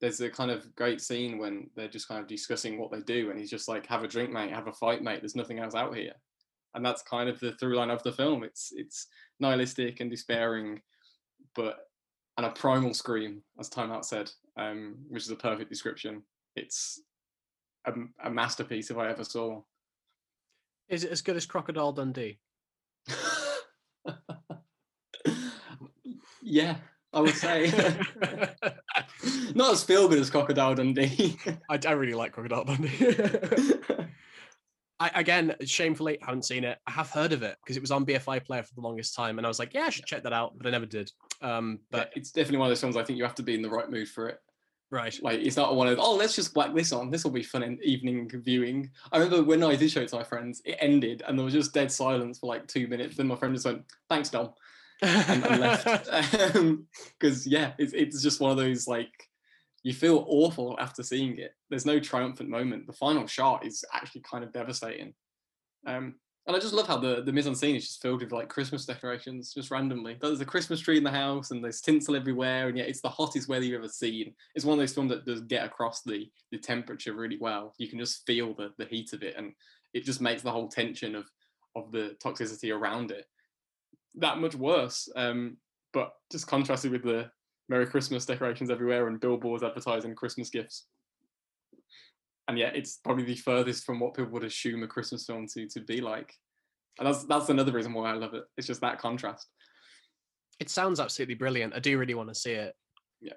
[0.00, 3.30] There's a kind of great scene when they're just kind of discussing what they do,
[3.30, 4.50] and he's just like, "Have a drink, mate.
[4.50, 5.20] Have a fight, mate.
[5.20, 6.14] There's nothing else out here."
[6.74, 8.44] and that's kind of the through line of the film.
[8.44, 9.06] It's it's
[9.38, 10.80] nihilistic and despairing,
[11.54, 11.78] but
[12.36, 14.30] and a primal scream, as Time Out said,
[14.60, 16.22] um, which is a perfect description.
[16.54, 17.00] It's
[17.86, 17.92] a,
[18.22, 19.62] a masterpiece if I ever saw.
[20.88, 22.40] Is it as good as Crocodile Dundee?
[26.42, 26.76] yeah,
[27.12, 27.72] I would say.
[29.54, 31.38] Not as feel good as Crocodile Dundee.
[31.70, 33.16] I, I really like Crocodile Dundee.
[34.98, 36.76] I, again, shamefully, haven't seen it.
[36.86, 39.38] I have heard of it because it was on BFI Player for the longest time,
[39.38, 41.10] and I was like, yeah, I should check that out, but I never did.
[41.40, 42.98] Um, but yeah, it's definitely one of those films.
[42.98, 44.40] I think you have to be in the right mood for it.
[44.90, 45.16] Right.
[45.22, 47.10] Like it's not one of oh let's just whack this on.
[47.10, 48.90] This will be fun in evening viewing.
[49.12, 51.54] I remember when I did show it to my friends, it ended and there was
[51.54, 53.16] just dead silence for like two minutes.
[53.16, 54.52] Then my friend just went, "Thanks, Dom,"
[55.02, 55.84] and, and left.
[55.84, 59.12] Because um, yeah, it's it's just one of those like
[59.84, 61.52] you feel awful after seeing it.
[61.68, 62.86] There's no triumphant moment.
[62.86, 65.14] The final shot is actually kind of devastating.
[65.86, 66.16] Um,
[66.46, 68.48] and I just love how the the mise en scene is just filled with like
[68.48, 70.16] Christmas decorations, just randomly.
[70.20, 73.08] There's a Christmas tree in the house, and there's tinsel everywhere, and yet it's the
[73.08, 74.34] hottest weather you've ever seen.
[74.54, 77.74] It's one of those films that does get across the the temperature really well.
[77.78, 79.52] You can just feel the the heat of it, and
[79.92, 81.26] it just makes the whole tension of
[81.76, 83.26] of the toxicity around it
[84.16, 85.08] that much worse.
[85.16, 85.56] Um,
[85.92, 87.30] but just contrasted with the
[87.68, 90.86] Merry Christmas decorations everywhere and billboards advertising Christmas gifts
[92.48, 95.66] and yet it's probably the furthest from what people would assume a Christmas film to
[95.68, 96.34] to be like.
[96.98, 98.44] And that's that's another reason why I love it.
[98.56, 99.48] It's just that contrast.
[100.58, 101.74] It sounds absolutely brilliant.
[101.74, 102.74] I do really want to see it.
[103.20, 103.34] Yeah.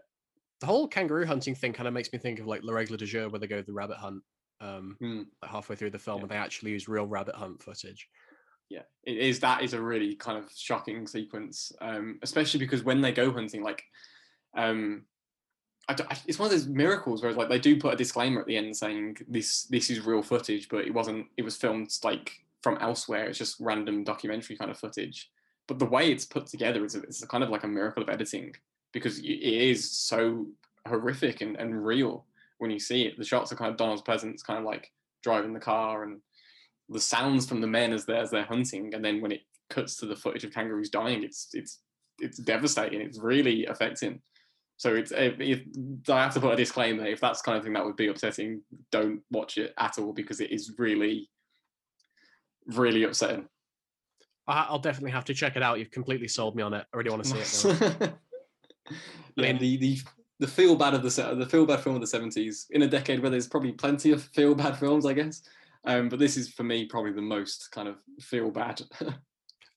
[0.60, 3.06] The whole kangaroo hunting thing kind of makes me think of like La Règle de
[3.06, 4.22] Jeu, where they go the rabbit hunt
[4.60, 5.26] um, mm.
[5.44, 6.22] halfway through the film, yeah.
[6.24, 8.10] and they actually use real rabbit hunt footage.
[8.70, 9.40] Yeah, it is.
[9.40, 13.64] That is a really kind of shocking sequence, um, especially because when they go hunting,
[13.64, 13.84] like
[14.58, 15.06] um,
[15.90, 15.96] I,
[16.28, 18.76] it's one of those miracles where like they do put a disclaimer at the end
[18.76, 21.28] saying this this is real footage, but it wasn't.
[21.38, 22.32] It was filmed like
[22.62, 23.26] from elsewhere.
[23.26, 25.30] It's just random documentary kind of footage.
[25.68, 28.54] But the way it's put together is it's kind of like a miracle of editing
[28.92, 30.48] because it is so
[30.88, 32.26] horrific and, and real
[32.60, 33.18] when you see it.
[33.18, 34.92] The shots are kind of Donald's Pleasence kind of like
[35.24, 36.20] driving the car and
[36.90, 39.96] the sounds from the men as they're as they're hunting, and then when it cuts
[39.98, 41.80] to the footage of kangaroos dying, it's it's
[42.20, 43.02] it's devastating.
[43.02, 44.22] It's really affecting.
[44.84, 45.62] So it's if, if,
[46.10, 48.64] I have to put a disclaimer, if that's kind of thing that would be upsetting,
[48.92, 51.30] don't watch it at all because it is really,
[52.68, 53.48] really upsetting.
[54.46, 55.80] I'll definitely have to check it out.
[55.80, 56.86] You've completely sold me on it.
[56.94, 57.80] I really want to see it.
[58.92, 58.98] yeah,
[59.38, 60.00] I mean, the, the
[60.42, 63.22] the feel bad of the the feel bad film of the seventies in a decade
[63.22, 65.44] where there's probably plenty of feel bad films, I guess.
[65.86, 68.82] Um, but this is for me probably the most kind of feel bad.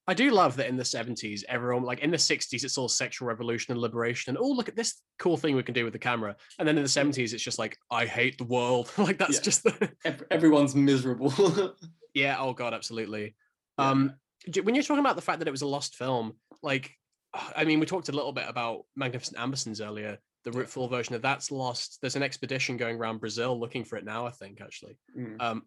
[0.09, 3.27] I do love that in the 70s, everyone like in the 60s, it's all sexual
[3.27, 5.99] revolution and liberation, and oh, look at this cool thing we can do with the
[5.99, 6.37] camera.
[6.59, 8.91] And then in the 70s, it's just like, I hate the world.
[8.99, 9.43] like that's yeah.
[9.43, 9.91] just the
[10.31, 11.75] everyone's miserable.
[12.15, 12.37] yeah.
[12.39, 13.35] Oh god, absolutely.
[13.79, 13.91] Yeah.
[13.91, 14.15] Um,
[14.63, 16.93] when you're talking about the fact that it was a lost film, like,
[17.35, 21.23] I mean, we talked a little bit about Magnificent Ambersons earlier the full version of
[21.23, 21.99] that's lost.
[22.01, 24.27] There's an expedition going around Brazil looking for it now.
[24.27, 25.37] I think actually, mm.
[25.41, 25.65] um,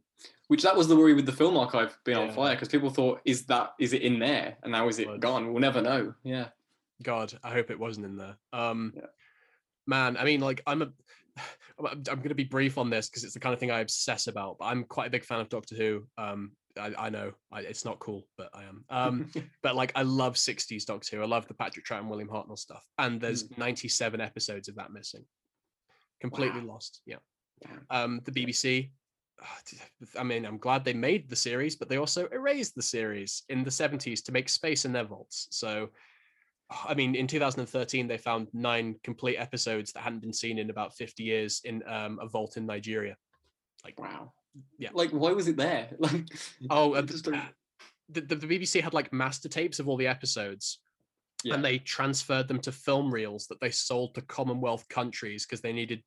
[0.48, 2.24] which that was the worry with the film archive being yeah.
[2.24, 5.20] on fire because people thought, is that is it in there, and now is it
[5.20, 5.52] gone?
[5.52, 6.14] We'll never know.
[6.24, 6.48] Yeah.
[7.04, 8.38] God, I hope it wasn't in there.
[8.54, 9.04] Um, yeah.
[9.86, 10.90] Man, I mean, like I'm a,
[11.86, 14.28] I'm going to be brief on this because it's the kind of thing I obsess
[14.28, 14.60] about.
[14.60, 16.06] But I'm quite a big fan of Doctor Who.
[16.18, 18.86] Um, I, I know I, it's not cool, but I am.
[18.90, 19.32] Um,
[19.64, 21.24] but like I love 60s Doctor Who.
[21.24, 22.86] I love the Patrick Troughton, William Hartnell stuff.
[22.98, 23.58] And there's mm.
[23.58, 25.26] 97 episodes of that missing.
[26.22, 26.74] Completely wow.
[26.74, 27.02] lost.
[27.06, 27.18] Yeah.
[27.90, 28.92] Um, the BBC.
[30.18, 33.64] I mean, I'm glad they made the series, but they also erased the series in
[33.64, 35.48] the 70s to make space in their vaults.
[35.52, 35.90] So,
[36.88, 40.96] I mean, in 2013, they found nine complete episodes that hadn't been seen in about
[40.96, 43.16] 50 years in um, a vault in Nigeria.
[43.84, 44.34] Like, wow
[44.78, 44.90] yeah.
[44.94, 45.90] Like why was it there?
[46.00, 46.28] Like
[46.70, 50.80] oh uh, the, the, the bbc had like master tapes of all the episodes
[51.44, 51.54] yeah.
[51.54, 55.74] and they transferred them to film reels that they sold to commonwealth countries because they
[55.74, 56.04] needed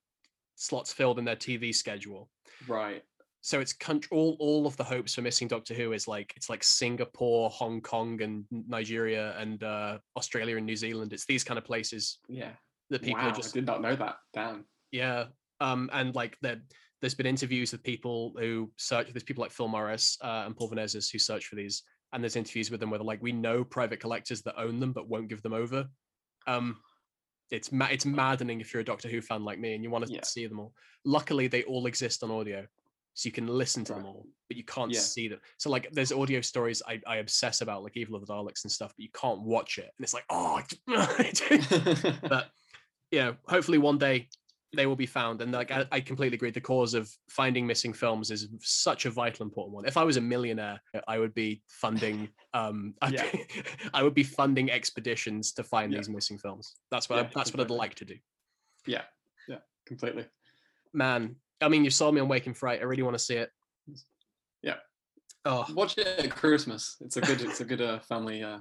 [0.57, 2.29] slots filled in their tv schedule.
[2.69, 3.03] Right.
[3.41, 6.49] So it's country all, all of the hopes for missing doctor who is like it's
[6.49, 11.13] like singapore hong kong and nigeria and uh, australia and new zealand.
[11.13, 12.53] It's these kind of places yeah.
[12.91, 14.17] the people wow, just I did not know that.
[14.35, 14.65] Damn.
[14.91, 15.27] Yeah
[15.63, 16.61] um and like they're
[17.03, 19.09] there's been interviews with people who search.
[19.13, 21.83] There's people like Phil Morris uh, and Paul Vanezis who search for these,
[22.13, 24.93] and there's interviews with them where they're like, we know private collectors that own them
[24.93, 25.87] but won't give them over.
[26.47, 26.79] Um,
[27.51, 30.07] it's ma- it's maddening if you're a Doctor Who fan like me and you want
[30.07, 30.21] to yeah.
[30.23, 30.73] see them all.
[31.05, 32.65] Luckily, they all exist on audio,
[33.15, 33.99] so you can listen to right.
[33.99, 35.01] them all, but you can't yeah.
[35.01, 35.41] see them.
[35.59, 38.71] So like, there's audio stories I, I obsess about, like Evil of the Daleks and
[38.71, 40.63] stuff, but you can't watch it, and it's like, oh,
[42.29, 42.49] but
[43.11, 44.29] yeah, hopefully one day
[44.75, 45.43] they will be found.
[45.43, 46.51] And like I, I completely agree.
[46.51, 49.85] The cause of finding missing films is such a vital, important one.
[49.87, 52.29] If I was a millionaire, I would be funding.
[52.55, 53.25] Um, I'd Yeah.
[53.95, 55.99] I would be funding expeditions to find Yeah.
[56.01, 56.75] these missing films.
[56.91, 58.17] That's what I, Yeah, that's what I'd like to do.
[58.87, 59.05] Yeah,
[59.49, 60.27] yeah, completely.
[60.93, 62.81] Man, I mean, you saw me on Wake in Fright.
[62.81, 63.51] I really want to see it.
[64.63, 64.75] Yeah.
[65.47, 66.97] Oh, Watch it at Christmas.
[67.01, 67.41] It's a good.
[67.41, 68.43] It's a good uh, family.
[68.43, 68.59] Uh,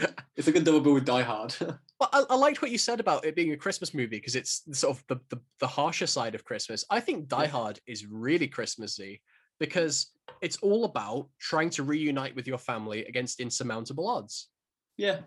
[0.36, 1.54] it's a good double bill with Die Hard.
[2.00, 4.62] Well, I, I liked what you said about it being a Christmas movie because it's
[4.72, 6.84] sort of the, the the harsher side of Christmas.
[6.90, 9.58] I think Die Hard is really Christmassy mm.
[9.58, 14.48] because it's all about trying to reunite with your family against insurmountable odds.
[14.96, 15.18] yeah.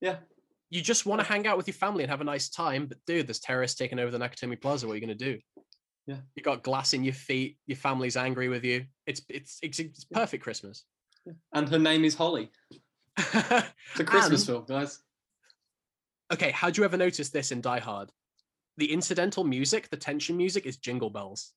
[0.00, 0.16] Yeah.
[0.70, 2.98] You just want to hang out with your family and have a nice time, but
[3.06, 4.86] dude, there's terrorists taking over the Nakatomi Plaza.
[4.86, 5.40] What are you going to do?
[6.06, 6.18] Yeah.
[6.36, 7.56] You got glass in your feet.
[7.66, 8.84] Your family's angry with you.
[9.06, 10.84] It's it's it's, it's perfect Christmas.
[11.54, 12.50] And her name is Holly.
[13.16, 15.00] It's a Christmas And- film, guys.
[16.32, 18.10] Okay, how do you ever notice this in Die Hard?
[18.76, 21.52] The incidental music, the tension music, is jingle bells.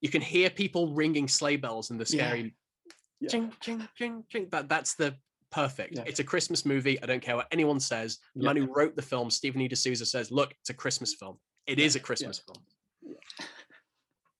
[0.00, 2.54] You can hear people ringing sleigh bells in the scary
[3.20, 3.28] Yeah.
[3.30, 4.48] ching, ching, ching, ching.
[4.50, 5.16] That that's the
[5.50, 5.96] perfect.
[5.96, 6.04] Yeah.
[6.06, 7.00] It's a Christmas movie.
[7.02, 8.18] I don't care what anyone says.
[8.34, 8.52] The Yeah.
[8.52, 9.68] man who wrote the film, Stephen E.
[9.68, 11.38] D'Souza, says, "Look, it's a Christmas film.
[11.66, 12.00] It is a.
[12.00, 12.64] Christmas film."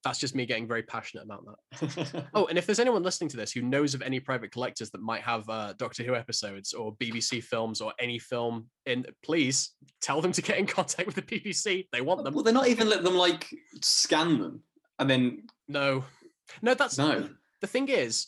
[0.05, 2.25] That's just me getting very passionate about that.
[2.35, 5.01] Oh, and if there's anyone listening to this who knows of any private collectors that
[5.01, 10.21] might have uh, Doctor Who episodes or BBC films or any film in, please tell
[10.21, 11.89] them to get in contact with the BBC.
[11.93, 12.35] They want them.
[12.35, 13.49] well, they're not even let them like
[13.83, 14.63] scan them
[14.99, 16.05] and then No,
[16.63, 17.29] no, that's no.
[17.61, 18.27] The thing is,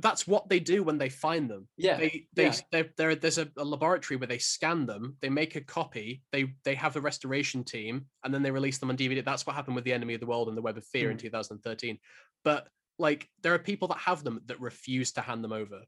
[0.00, 1.68] that's what they do when they find them.
[1.76, 1.96] Yeah.
[1.96, 2.54] They, they, yeah.
[2.72, 6.54] they're, they're, there's a, a laboratory where they scan them, they make a copy, they,
[6.64, 9.24] they have the restoration team, and then they release them on DVD.
[9.24, 11.16] That's what happened with the Enemy of the World and the Web of Fear in
[11.16, 11.20] Mm.
[11.20, 11.98] 2013.
[12.44, 12.68] But
[12.98, 15.82] like, there are people that have them that refuse to hand them over.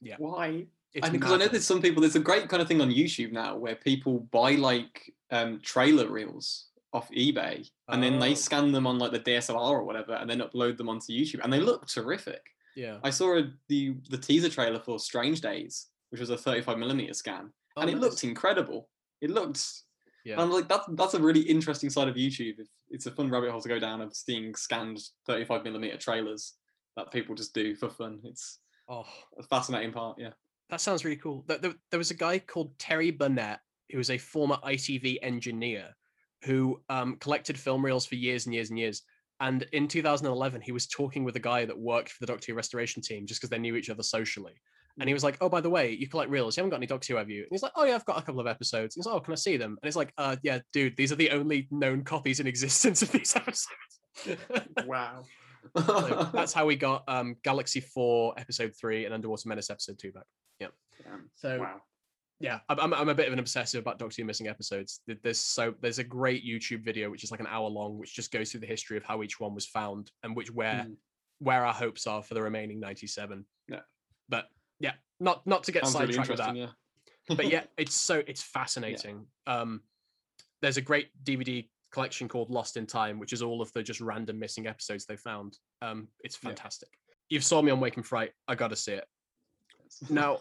[0.00, 0.16] Yeah.
[0.18, 0.66] Why?
[0.94, 2.00] It's I because I know there's some people.
[2.00, 6.08] There's a great kind of thing on YouTube now where people buy like um, trailer
[6.08, 8.20] reels off eBay and then Oh.
[8.20, 11.40] they scan them on like the DSLR or whatever and then upload them onto YouTube
[11.44, 12.40] and they look terrific.
[12.76, 12.98] Yeah.
[13.02, 17.14] I saw a, the the teaser trailer for Strange Days, which was a 35 millimeter
[17.14, 18.88] scan, Oh, and it looked incredible.
[19.20, 19.64] It looked.
[20.24, 20.34] Yeah.
[20.34, 22.58] And I'm like, that's that's a really interesting side of YouTube.
[22.58, 26.54] If it's a fun rabbit hole to go down of seeing scanned 35 millimeter trailers
[26.96, 28.20] that people just do for fun.
[28.24, 28.58] It's
[28.88, 29.04] Oh,
[29.38, 30.16] a fascinating part.
[30.18, 30.30] Yeah.
[30.70, 31.44] that sounds really cool.
[31.48, 33.58] There, there, there was a guy called Terry Burnett,
[33.90, 35.94] who was a former ITV engineer
[36.44, 39.02] who um, collected film reels for years and years and years.
[39.40, 42.56] And in 2011, he was talking with a guy that worked for the Doctor Who
[42.56, 44.54] restoration team just because they knew each other socially.
[44.98, 46.56] And he was like, "Oh, by the way, you collect reels.
[46.56, 48.18] You haven't got any Doctor Who, have you?" And he's like, "Oh yeah, I've got
[48.18, 50.12] a couple of episodes." And he's like, "Oh, can I see them?" And it's like,
[50.16, 53.68] "Uh, yeah, dude, these are the only known copies in existence of these episodes."
[54.86, 55.24] Wow.
[55.76, 60.12] So that's how we got um, Galaxy Four Episode Three and Underwater Menace Episode Two
[60.12, 60.24] back.
[61.12, 61.80] Um, So wow.
[62.38, 65.00] Yeah, I'm, I'm, a bit of an obsessive about Doctor Who missing episodes.
[65.22, 68.30] There's so there's a great YouTube video which is like an hour long, which just
[68.30, 70.96] goes through the history of how each one was found and which where Mm.
[71.38, 73.46] where our hopes are for the remaining 97.
[73.68, 73.80] Yeah.
[74.28, 74.48] But
[74.80, 76.56] yeah, not not to get Sounds really sidetracked with that.
[76.56, 77.34] Yeah.
[77.34, 79.26] But yeah, it's so it's fascinating.
[79.46, 79.80] Um,
[80.60, 84.02] there's a great DVD collection called Lost in Time, which is all of the just
[84.02, 85.56] random missing episodes they found.
[85.80, 86.50] Um, it's Yeah.
[86.50, 86.90] fantastic.
[87.30, 88.32] You've saw me on Wake in Fright.
[88.46, 89.06] I got to see it.
[90.10, 90.40] Now,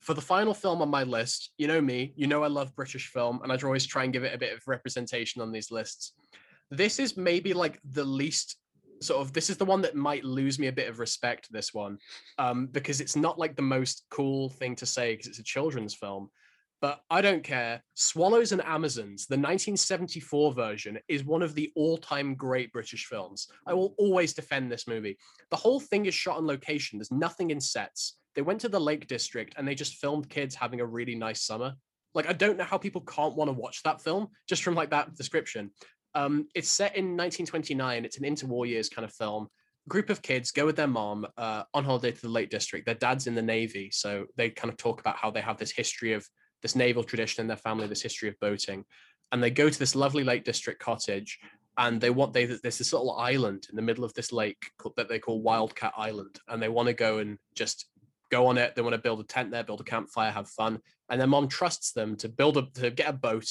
[0.00, 3.08] for the final film on my list, you know me, you know I love British
[3.08, 6.12] film, and I'd always try and give it a bit of representation on these lists.
[6.70, 8.56] This is maybe like the least
[9.00, 11.72] sort of this is the one that might lose me a bit of respect this
[11.72, 11.98] one
[12.38, 15.94] um because it's not like the most cool thing to say because it's a children's
[15.94, 16.28] film
[16.80, 17.82] but i don't care.
[17.94, 23.48] Swallows and amazons the 1974 version is one of the all-time great british films.
[23.66, 25.16] I will always defend this movie.
[25.50, 26.98] The whole thing is shot on location.
[26.98, 30.54] There's nothing in sets they went to the lake district and they just filmed kids
[30.54, 31.74] having a really nice summer
[32.14, 34.90] like i don't know how people can't want to watch that film just from like
[34.90, 35.70] that description
[36.14, 38.04] um, it's set in 1929.
[38.04, 39.48] It's an interwar years kind of film.
[39.88, 42.84] Group of kids go with their mom uh, on holiday to the Lake District.
[42.84, 45.70] Their dad's in the Navy, so they kind of talk about how they have this
[45.70, 46.26] history of
[46.60, 48.84] this naval tradition in their family, this history of boating,
[49.30, 51.38] and they go to this lovely Lake District cottage.
[51.78, 55.08] And they want they there's this little island in the middle of this lake that
[55.08, 57.86] they call Wildcat Island, and they want to go and just
[58.30, 58.74] go on it.
[58.74, 60.78] They want to build a tent there, build a campfire, have fun.
[61.08, 63.46] And their mom trusts them to build a to get a boat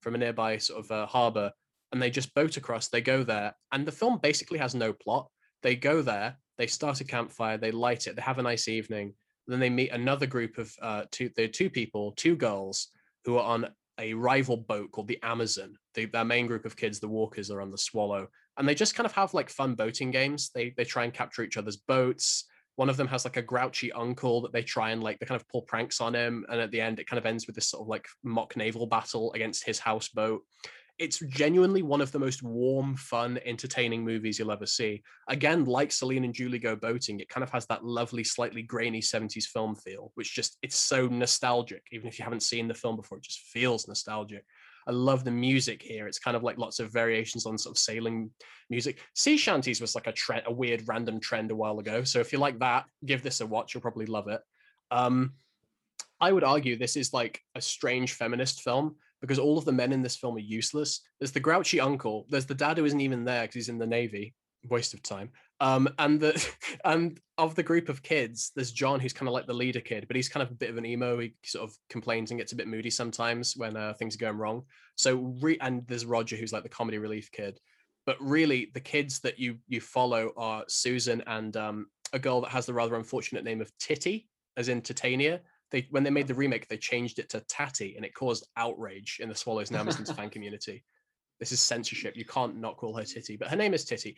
[0.00, 1.52] from a nearby sort of uh, harbor
[1.92, 2.88] and they just boat across.
[2.88, 5.30] They go there, and the film basically has no plot.
[5.62, 9.14] They go there, they start a campfire, they light it, they have a nice evening.
[9.46, 11.30] Then they meet another group of uh, two.
[11.36, 12.88] They're two people, two girls,
[13.24, 13.68] who are on
[13.98, 15.76] a rival boat called the Amazon.
[15.94, 18.94] The, their main group of kids, the Walkers, are on the Swallow, and they just
[18.94, 20.50] kind of have like fun boating games.
[20.54, 22.44] They they try and capture each other's boats.
[22.76, 25.40] One of them has like a grouchy uncle that they try and like they kind
[25.40, 27.68] of pull pranks on him, and at the end it kind of ends with this
[27.68, 30.42] sort of like mock naval battle against his houseboat
[30.98, 35.02] it's genuinely one of the most warm, fun, entertaining movies you'll ever see.
[35.28, 39.00] Again, like Celine and Julie Go Boating, it kind of has that lovely, slightly grainy
[39.00, 41.82] 70s film feel, which just it's so nostalgic.
[41.92, 44.44] Even if you haven't seen the film before, it just feels nostalgic.
[44.86, 46.06] I love the music here.
[46.06, 48.30] It's kind of like lots of variations on sort of sailing
[48.70, 48.98] music.
[49.14, 52.04] Sea shanties was like a trend, a weird random trend a while ago.
[52.04, 53.74] So if you like that, give this a watch.
[53.74, 54.40] You'll probably love it.
[54.90, 55.34] Um,
[56.20, 59.92] I would argue this is like a strange feminist film because all of the men
[59.92, 61.00] in this film are useless.
[61.18, 62.26] There's the grouchy uncle.
[62.28, 64.34] There's the dad who isn't even there because he's in the navy.
[64.68, 65.30] Waste of time.
[65.62, 66.50] Um, and the
[66.84, 70.06] and of the group of kids, there's John who's kind of like the leader kid,
[70.08, 71.20] but he's kind of a bit of an emo.
[71.20, 74.38] He sort of complains and gets a bit moody sometimes when uh, things are going
[74.38, 74.64] wrong.
[74.96, 77.60] So re- and there's Roger who's like the comedy relief kid.
[78.04, 82.50] But really, the kids that you you follow are Susan and um, a girl that
[82.50, 85.40] has the rather unfortunate name of Titty, as in Titania
[85.72, 89.18] they when they made the remake, they changed it to Tatty, and it caused outrage
[89.20, 90.84] in the Swallows and Amazons fan community.
[91.40, 92.16] This is censorship.
[92.16, 94.16] You can't not call her Titty, but her name is Titty.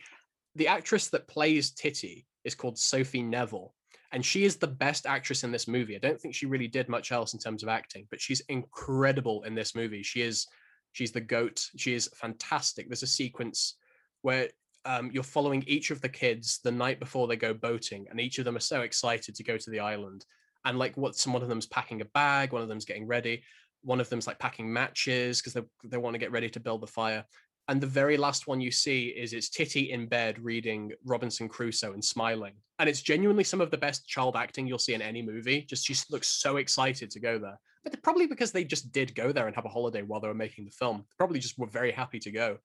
[0.55, 3.73] The actress that plays Titty is called Sophie Neville,
[4.11, 5.95] and she is the best actress in this movie.
[5.95, 9.43] I don't think she really did much else in terms of acting, but she's incredible
[9.43, 10.03] in this movie.
[10.03, 10.47] She is
[10.93, 11.69] she's the goat.
[11.75, 12.87] She is fantastic.
[12.87, 13.75] There's a sequence
[14.21, 14.49] where
[14.85, 18.39] um, you're following each of the kids the night before they go boating, and each
[18.39, 20.25] of them are so excited to go to the island
[20.65, 23.43] and like what some one of them's packing a bag, one of them's getting ready,
[23.83, 26.81] one of them's like packing matches because they they want to get ready to build
[26.81, 27.23] the fire.
[27.67, 31.93] And the very last one you see is it's Titty in bed reading Robinson Crusoe
[31.93, 32.53] and smiling.
[32.77, 35.61] And it's genuinely some of the best child acting you'll see in any movie.
[35.61, 37.59] Just she looks so excited to go there.
[37.83, 40.33] But probably because they just did go there and have a holiday while they were
[40.33, 41.05] making the film.
[41.17, 42.57] Probably just were very happy to go.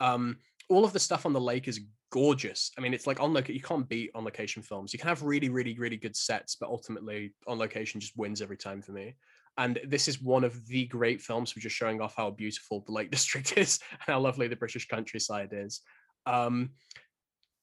[0.00, 2.70] Um, all of the stuff on the lake is gorgeous.
[2.78, 3.56] I mean, it's like on location.
[3.56, 4.92] You can't beat on location films.
[4.92, 8.56] You can have really, really, really good sets, but ultimately on location just wins every
[8.56, 9.16] time for me.
[9.56, 12.92] And this is one of the great films for just showing off how beautiful the
[12.92, 15.80] Lake District is and how lovely the British countryside is.
[16.26, 16.70] Um,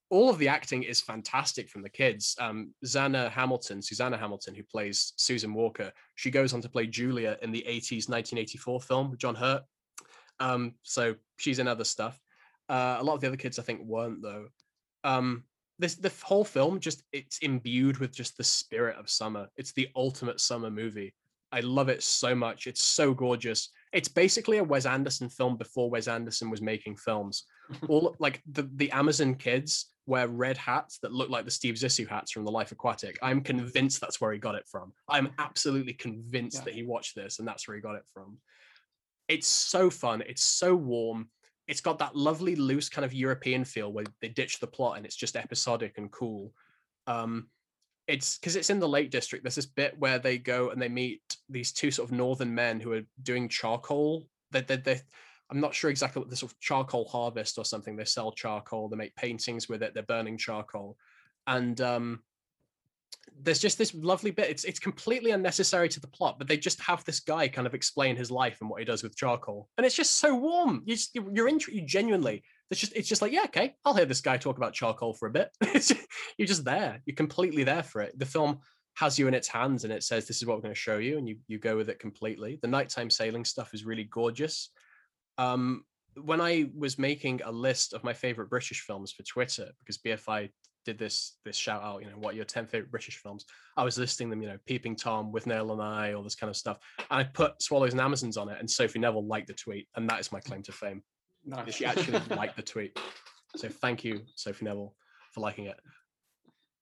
[0.09, 2.35] all of the acting is fantastic from the kids.
[2.39, 7.37] Um, Zana Hamilton, Suzanna Hamilton, who plays Susan Walker, she goes on to play Julia
[7.41, 9.63] in the 80s 1984 film John Hurt.
[10.41, 12.19] Um, so she's in other stuff.
[12.67, 14.47] Uh, a lot of the other kids, I think, weren't though.
[15.03, 15.45] Um,
[15.79, 19.47] this the whole film just it's imbued with just the spirit of summer.
[19.55, 21.13] It's the ultimate summer movie.
[21.51, 22.67] I love it so much.
[22.67, 23.69] It's so gorgeous.
[23.93, 27.45] It's basically a Wes Anderson film before Wes Anderson was making films.
[27.87, 32.07] All like the the Amazon kids wear red hats that look like the Steve Zissou
[32.07, 33.19] hats from The Life Aquatic.
[33.21, 34.93] I'm convinced that's where he got it from.
[35.07, 36.63] I'm absolutely convinced yeah.
[36.65, 38.37] that he watched this and that's where he got it from.
[39.27, 40.23] It's so fun.
[40.27, 41.29] It's so warm
[41.71, 45.05] it's got that lovely loose kind of European feel where they ditch the plot and
[45.05, 46.53] it's just episodic and cool.
[47.07, 47.47] Um,
[48.11, 49.43] it's because it's in the Lake District.
[49.43, 52.79] There's this bit where they go and they meet these two sort of northern men
[52.79, 54.27] who are doing charcoal.
[54.51, 55.01] They, they, they,
[55.49, 57.95] I'm not sure exactly what the sort of charcoal harvest or something.
[57.95, 58.89] They sell charcoal.
[58.89, 59.93] They make paintings with it.
[59.93, 60.97] They're burning charcoal,
[61.47, 62.19] and um,
[63.41, 64.49] there's just this lovely bit.
[64.49, 67.73] It's it's completely unnecessary to the plot, but they just have this guy kind of
[67.73, 70.83] explain his life and what he does with charcoal, and it's just so warm.
[70.85, 72.43] You just, you're into you genuinely.
[72.71, 75.27] It's just it's just like yeah, okay, I'll hear this guy talk about charcoal for
[75.27, 75.49] a bit.
[76.37, 77.01] you're just there.
[77.05, 78.17] You're completely there for it.
[78.17, 78.59] The film
[78.95, 80.97] has you in its hands and it says this is what we're going to show
[80.97, 82.59] you, and you you go with it completely.
[82.61, 84.69] The nighttime sailing stuff is really gorgeous.
[85.37, 85.83] Um,
[86.15, 90.49] when I was making a list of my favorite British films for Twitter, because BFI
[90.85, 93.45] did this this shout out, you know, what your 10 favorite British films.
[93.77, 96.49] I was listing them, you know, Peeping Tom, with Withnail and I, all this kind
[96.49, 96.79] of stuff.
[96.97, 100.09] And I put Swallows and Amazons on it, and Sophie Neville liked the tweet, and
[100.09, 101.03] that is my claim to fame.
[101.45, 101.75] Nice.
[101.75, 102.97] She actually liked the tweet.
[103.55, 104.95] So thank you, Sophie Neville,
[105.31, 105.77] for liking it.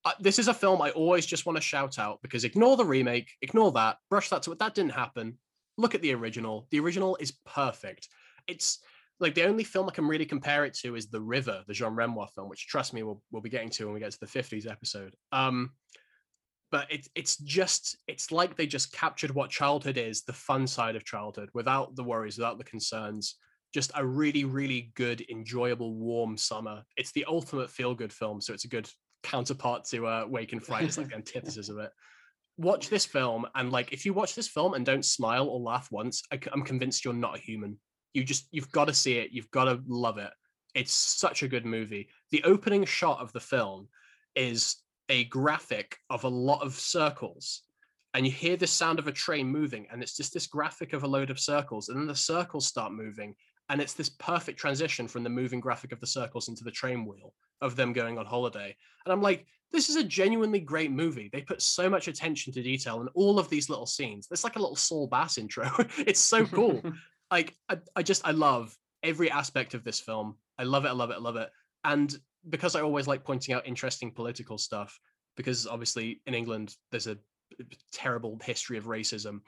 [0.05, 2.85] Uh, this is a film I always just want to shout out because ignore the
[2.85, 4.59] remake, ignore that, brush that to it.
[4.59, 5.37] That didn't happen.
[5.77, 6.67] Look at the original.
[6.71, 8.07] The original is perfect.
[8.47, 8.79] It's
[9.19, 11.95] like the only film I can really compare it to is The River, the Jean
[11.95, 14.25] Renoir film, which trust me, we'll, we'll be getting to when we get to the
[14.25, 15.15] 50s episode.
[15.31, 15.71] Um,
[16.71, 20.95] but it's it's just it's like they just captured what childhood is, the fun side
[20.95, 23.35] of childhood, without the worries, without the concerns.
[23.73, 26.83] Just a really, really good, enjoyable, warm summer.
[26.97, 28.89] It's the ultimate feel-good film, so it's a good
[29.23, 30.85] counterpart to uh, Wake in Fright.
[30.85, 31.91] It's like the antithesis of it.
[32.57, 35.89] Watch this film, and like if you watch this film and don't smile or laugh
[35.91, 37.77] once, I, I'm convinced you're not a human
[38.13, 40.31] you just you've got to see it you've got to love it
[40.75, 43.87] it's such a good movie the opening shot of the film
[44.35, 44.77] is
[45.09, 47.63] a graphic of a lot of circles
[48.13, 51.03] and you hear the sound of a train moving and it's just this graphic of
[51.03, 53.35] a load of circles and then the circles start moving
[53.69, 57.05] and it's this perfect transition from the moving graphic of the circles into the train
[57.05, 61.29] wheel of them going on holiday and i'm like this is a genuinely great movie
[61.31, 64.55] they put so much attention to detail in all of these little scenes it's like
[64.55, 66.81] a little saul bass intro it's so cool
[67.31, 70.35] like I, I just I love every aspect of this film.
[70.57, 70.89] I love it.
[70.89, 71.15] I love it.
[71.15, 71.49] I love it.
[71.83, 72.13] And
[72.49, 74.99] because I always like pointing out interesting political stuff,
[75.37, 77.17] because obviously in England there's a
[77.91, 79.41] terrible history of racism.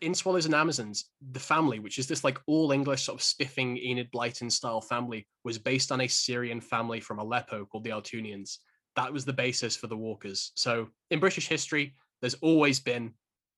[0.00, 3.76] In Swallows and Amazons, the family, which is this like all English sort of spiffing
[3.78, 8.58] Enid Blyton style family, was based on a Syrian family from Aleppo called the Altounyans.
[8.94, 10.52] That was the basis for the Walkers.
[10.54, 13.12] So in British history, there's always been,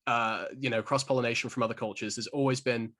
[0.06, 2.16] uh, you know, cross pollination from other cultures.
[2.16, 2.92] There's always been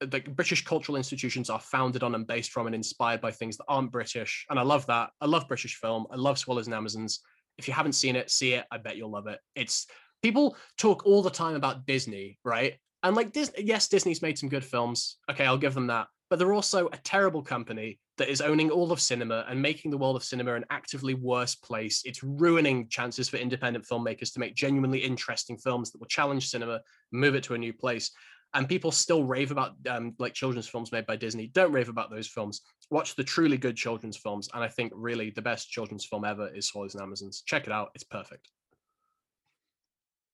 [0.00, 3.64] the British cultural institutions are founded on and based from and inspired by things that
[3.68, 4.46] aren't British.
[4.50, 5.10] And I love that.
[5.20, 6.06] I love British film.
[6.10, 7.20] I love Swallows and Amazons.
[7.58, 8.66] If you haven't seen it, see it.
[8.70, 9.38] I bet you'll love it.
[9.54, 9.86] It's
[10.22, 12.74] people talk all the time about Disney, right?
[13.02, 15.18] And like yes, Disney's made some good films.
[15.30, 16.06] Okay, I'll give them that.
[16.30, 19.98] But they're also a terrible company that is owning all of cinema and making the
[19.98, 22.02] world of cinema an actively worse place.
[22.04, 26.80] It's ruining chances for independent filmmakers to make genuinely interesting films that will challenge cinema,
[27.10, 28.10] move it to a new place
[28.54, 31.48] and people still rave about um, like children's films made by Disney.
[31.48, 32.60] Don't rave about those films.
[32.90, 36.54] Watch the truly good children's films, and I think really the best children's film ever
[36.54, 37.42] is Swallows and Amazons.
[37.46, 38.48] Check it out; it's perfect.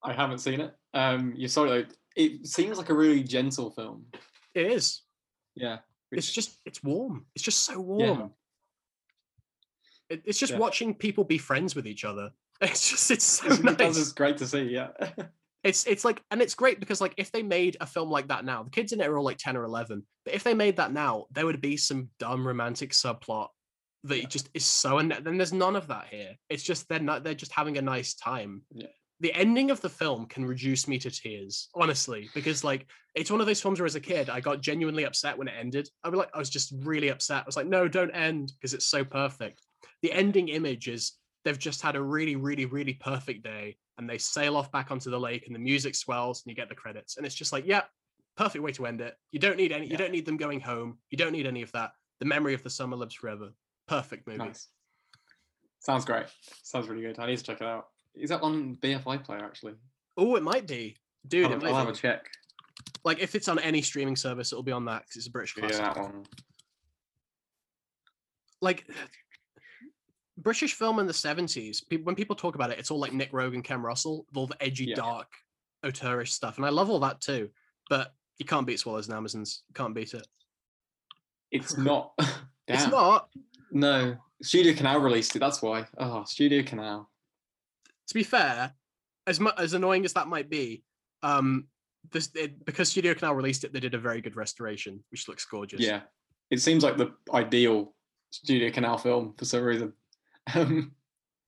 [0.03, 0.73] I haven't seen it.
[0.93, 1.93] Um, you saw it.
[2.15, 4.05] It seems like a really gentle film.
[4.55, 5.01] It is.
[5.55, 5.79] Yeah.
[6.11, 7.25] It's just it's warm.
[7.35, 8.19] It's just so warm.
[8.19, 8.27] Yeah.
[10.15, 10.59] It, it's just yeah.
[10.59, 12.31] watching people be friends with each other.
[12.61, 13.97] It's just it's so it's, nice.
[13.97, 14.63] It's great to see.
[14.63, 14.89] Yeah.
[15.63, 18.45] it's it's like and it's great because like if they made a film like that
[18.45, 20.77] now the kids in it are all like 10 or 11 but if they made
[20.77, 23.47] that now there would be some dumb romantic subplot
[24.05, 24.27] that yeah.
[24.27, 27.33] just is so and then there's none of that here it's just they're not they're
[27.33, 28.87] just having a nice time yeah
[29.21, 33.41] the ending of the film can reduce me to tears honestly because like it's one
[33.41, 35.89] of those films where as a kid i got genuinely upset when it ended.
[36.03, 37.43] I was like i was just really upset.
[37.43, 39.61] I was like no don't end because it's so perfect.
[40.01, 41.13] The ending image is
[41.43, 45.09] they've just had a really really really perfect day and they sail off back onto
[45.09, 47.65] the lake and the music swells and you get the credits and it's just like
[47.65, 47.83] yeah
[48.37, 49.15] perfect way to end it.
[49.31, 49.91] You don't need any yeah.
[49.91, 50.99] you don't need them going home.
[51.09, 51.91] You don't need any of that.
[52.19, 53.49] The memory of the summer lives forever.
[53.87, 54.39] Perfect movie.
[54.39, 54.67] Nice.
[55.79, 56.25] sounds great.
[56.63, 57.19] Sounds really good.
[57.19, 59.73] I need to check it out is that on bfi player actually
[60.17, 60.95] oh it might be
[61.27, 62.29] dude i'll, I'll have a check
[63.03, 65.53] like if it's on any streaming service it'll be on that because it's a british
[65.53, 65.79] classic.
[65.79, 66.25] yeah that one
[68.61, 68.85] like
[70.41, 73.53] British film in the 70s, when people talk about it, it's all like Nick Roeg,
[73.53, 74.95] and Ken Russell, all the edgy, yeah.
[74.95, 75.27] dark,
[75.85, 76.57] auteurish stuff.
[76.57, 77.49] And I love all that too.
[77.89, 79.63] But you can't beat Swallows and Amazons.
[79.67, 80.27] You can't beat it.
[81.51, 82.13] It's not.
[82.67, 83.29] it's not.
[83.71, 84.15] No.
[84.41, 85.39] Studio Canal released it.
[85.39, 85.85] That's why.
[85.97, 87.09] Oh, Studio Canal.
[88.09, 88.73] To be fair,
[89.27, 90.83] as mu- as annoying as that might be,
[91.23, 91.67] um,
[92.11, 95.45] this it, because Studio Canal released it, they did a very good restoration, which looks
[95.45, 95.79] gorgeous.
[95.79, 96.01] Yeah,
[96.49, 97.93] it seems like the ideal
[98.31, 99.93] Studio Canal film for some reason.
[100.55, 100.93] Um,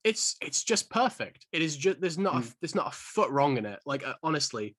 [0.04, 1.46] it's it's just perfect.
[1.52, 2.38] It is just there's not mm.
[2.38, 2.48] a, hmm.
[2.60, 3.80] there's not a foot wrong in it.
[3.84, 4.76] Like uh, honestly,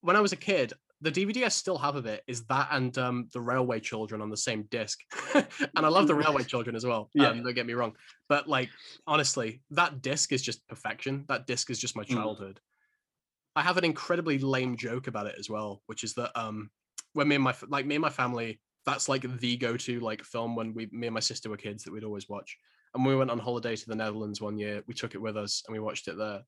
[0.00, 2.96] when I was a kid, the DVD I still have of it is that and
[2.98, 4.98] um, the Railway Children on the same disc,
[5.34, 5.46] and
[5.76, 7.10] I love the Railway Children as well.
[7.14, 7.94] Yeah, um, don't get me wrong,
[8.28, 8.70] but like
[9.06, 11.24] honestly, that disc is just perfection.
[11.28, 12.14] That disc is just my hmm.
[12.14, 12.56] childhood.
[12.56, 13.60] Mm.
[13.60, 16.70] I have an incredibly lame joke about it as well, which is that um,
[17.12, 20.56] when me and my like me and my family, that's like the go-to like film
[20.56, 22.56] when we me and my sister were kids that we'd always watch.
[22.94, 24.82] And we went on holiday to the Netherlands one year.
[24.86, 26.40] We took it with us and we watched it there.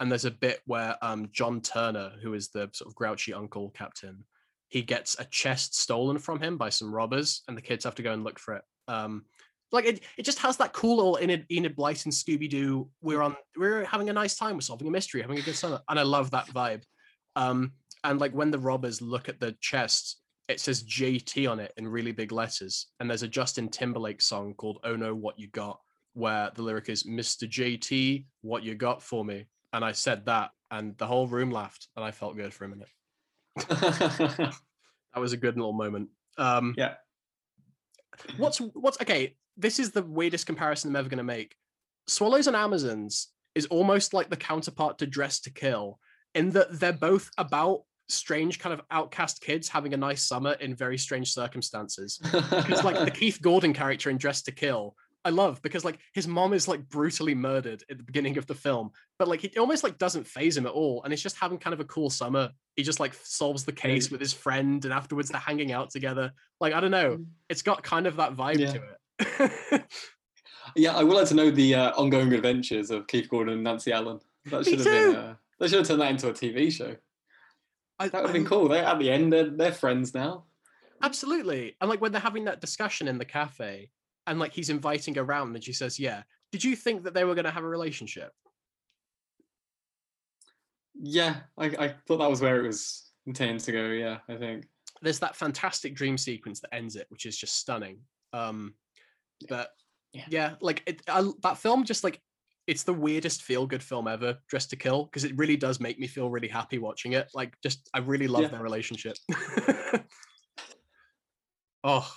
[0.00, 3.70] And there's a bit where um, John Turner, who is the sort of grouchy uncle
[3.70, 4.24] captain,
[4.68, 8.02] he gets a chest stolen from him by some robbers, and the kids have to
[8.02, 8.62] go and look for it.
[8.86, 9.24] Um,
[9.72, 12.88] like it, it just has that cool little Enid, Enid Blyton Scooby Doo.
[13.02, 14.54] We're on, we're having a nice time.
[14.54, 16.82] We're solving a mystery, having a good summer, and I love that vibe.
[17.36, 17.72] Um,
[18.04, 21.86] and like when the robbers look at the chest, it says JT on it in
[21.86, 25.78] really big letters, and there's a Justin Timberlake song called "Oh No, What You Got,"
[26.14, 27.48] where the lyric is Mr.
[27.48, 29.46] JT, what you got for me?
[29.78, 32.68] And I said that, and the whole room laughed, and I felt good for a
[32.68, 32.88] minute.
[33.68, 34.52] that
[35.14, 36.08] was a good little moment.
[36.36, 36.94] Um, yeah.
[38.38, 39.36] What's what's okay?
[39.56, 41.54] This is the weirdest comparison I'm ever going to make.
[42.08, 46.00] Swallows and Amazons is almost like the counterpart to Dressed to Kill,
[46.34, 50.74] in that they're both about strange kind of outcast kids having a nice summer in
[50.74, 52.18] very strange circumstances.
[52.32, 54.96] Because like the Keith Gordon character in Dressed to Kill
[55.28, 58.54] I love because like his mom is like brutally murdered at the beginning of the
[58.54, 61.58] film, but like it almost like doesn't faze him at all, and he's just having
[61.58, 62.48] kind of a cool summer.
[62.76, 66.32] He just like solves the case with his friend, and afterwards they're hanging out together.
[66.62, 67.26] Like I don't know, mm.
[67.50, 68.72] it's got kind of that vibe yeah.
[68.72, 69.84] to it.
[70.76, 73.92] yeah, I would like to know the uh, ongoing adventures of Keith Gordon and Nancy
[73.92, 74.20] Allen.
[74.46, 75.14] That should have been.
[75.14, 76.96] Uh, they should have turned that into a TV show.
[77.98, 78.68] I, that would have been cool.
[78.68, 80.44] They at the end, they're, they're friends now.
[81.02, 83.90] Absolutely, and like when they're having that discussion in the cafe,
[84.28, 86.22] and like he's inviting her around and she says yeah
[86.52, 88.32] did you think that they were going to have a relationship
[90.94, 94.66] yeah I, I thought that was where it was intended to go yeah i think
[95.02, 98.00] there's that fantastic dream sequence that ends it, which is just stunning.
[98.32, 98.74] Um,
[99.48, 99.70] but
[100.12, 100.24] Yeah.
[100.28, 102.20] yeah, like it, I, that film just like
[102.66, 105.98] it's the weirdest feel good film ever, Dressed to Kill, because it really does make
[105.98, 107.28] me feel really happy watching it.
[107.32, 108.48] Like, just I really love Yeah.
[108.48, 109.16] their relationship.
[111.84, 112.12] oh,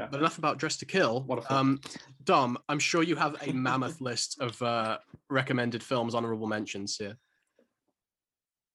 [0.00, 0.08] Yeah.
[0.10, 1.22] but enough about Dressed to Kill.
[1.22, 1.54] What a.
[1.54, 1.80] Um,
[2.24, 4.98] Dom, I'm sure you have a mammoth list of uh,
[5.28, 7.16] recommended films, honorable mentions here.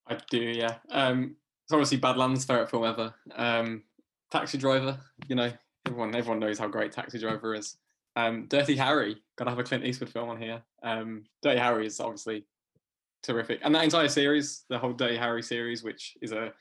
[0.07, 0.75] I do, yeah.
[0.91, 3.13] Um, it's obviously Badlands, favorite film ever.
[3.35, 3.83] Um,
[4.29, 5.51] Taxi Driver, you know,
[5.87, 7.77] everyone everyone knows how great Taxi Driver is.
[8.15, 10.61] Um, Dirty Harry, gotta have a Clint Eastwood film on here.
[10.83, 12.45] Um, Dirty Harry is obviously
[13.23, 16.53] terrific, and that entire series, the whole Dirty Harry series, which is a,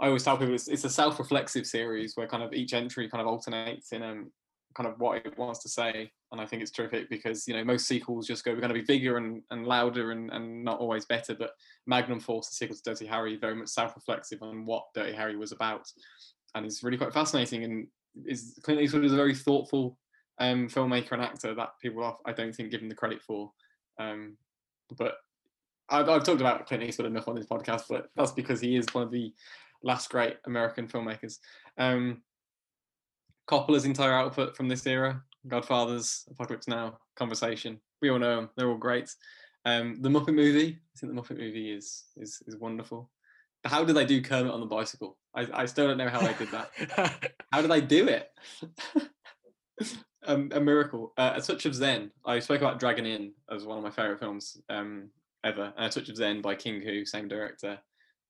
[0.00, 3.20] I always tell people it's, it's a self-reflexive series where kind of each entry kind
[3.20, 4.30] of alternates in um,
[4.74, 7.64] kind of what it wants to say, and I think it's terrific because you know
[7.64, 10.78] most sequels just go we're going to be bigger and, and louder and, and not
[10.78, 11.50] always better, but
[11.86, 15.52] Magnum Force, the sequel to Dirty Harry, very much self-reflexive on what Dirty Harry was
[15.52, 15.86] about,
[16.54, 17.64] and it's really quite fascinating.
[17.64, 17.86] And
[18.26, 19.98] is Clint Eastwood is a very thoughtful
[20.38, 23.52] um, filmmaker and actor that people I don't think give him the credit for.
[23.98, 24.36] Um,
[24.96, 25.16] but
[25.90, 28.86] I've, I've talked about Clint Eastwood enough on this podcast, but that's because he is
[28.92, 29.32] one of the
[29.82, 31.38] last great American filmmakers.
[31.78, 32.22] Um,
[33.48, 38.50] Coppola's entire output from this era, Godfathers, Apocalypse Now, Conversation, we all know them.
[38.56, 39.14] They're all great.
[39.64, 43.10] Um, the Muppet movie, I think the Muppet movie is is is wonderful.
[43.64, 45.18] How did they do Kermit on the bicycle?
[45.34, 47.32] I, I still don't know how they did that.
[47.52, 48.30] How did they do it?
[50.26, 51.12] um, a miracle.
[51.18, 52.10] Uh, a Touch of Zen.
[52.24, 55.10] I spoke about Dragon Inn as one of my favorite films um,
[55.44, 55.74] ever.
[55.76, 57.78] And A Touch of Zen by King Hu, same director,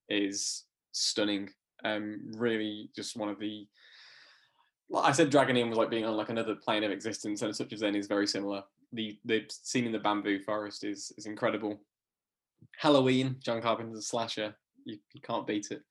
[0.09, 1.49] is stunning.
[1.83, 3.67] Um, really, just one of the.
[4.89, 7.55] Well, I said Dragon Inn was like being on like another plane of existence, and
[7.55, 8.63] Touch of Zen is very similar.
[8.93, 11.81] The the scene in the bamboo forest is is incredible.
[12.77, 14.55] Halloween, John Carpenter's slasher.
[14.85, 15.81] You, you can't beat it.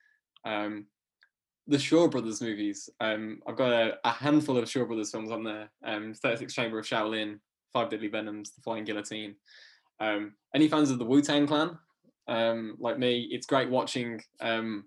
[0.45, 0.87] Um,
[1.67, 2.89] the Shaw Brothers movies.
[3.01, 5.71] Um, I've got a, a handful of Shaw Brothers films on there.
[5.85, 7.39] Um, 36 Chamber of Shaolin,
[7.73, 9.37] Five Deadly Venoms, The Flying Guillotine.
[10.01, 11.79] Um, any fans of the Wu Tang Clan,
[12.27, 14.85] um, like me, it's great watching um,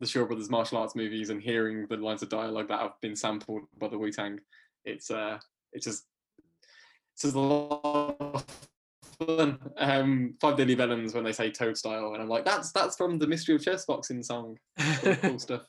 [0.00, 3.16] the Shaw Brothers martial arts movies and hearing the lines of dialogue that have been
[3.16, 4.38] sampled by the Wu Tang.
[4.84, 5.38] It's uh,
[5.72, 6.04] it's just
[7.14, 8.46] it's just a lot of
[9.26, 9.58] fun.
[9.76, 13.18] Um, Five Deadly Venoms when they say Toad Style, and I'm like, that's that's from
[13.18, 14.56] the Mystery of Chess Boxing song.
[15.02, 15.62] Cool, stuff.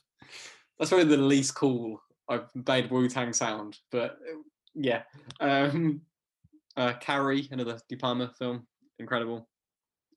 [0.78, 4.18] That's probably the least cool I've made Wu Tang sound, but
[4.74, 5.02] yeah.
[5.40, 6.02] Um,
[6.76, 8.66] uh, Carrie, another De Palma film,
[8.98, 9.48] incredible.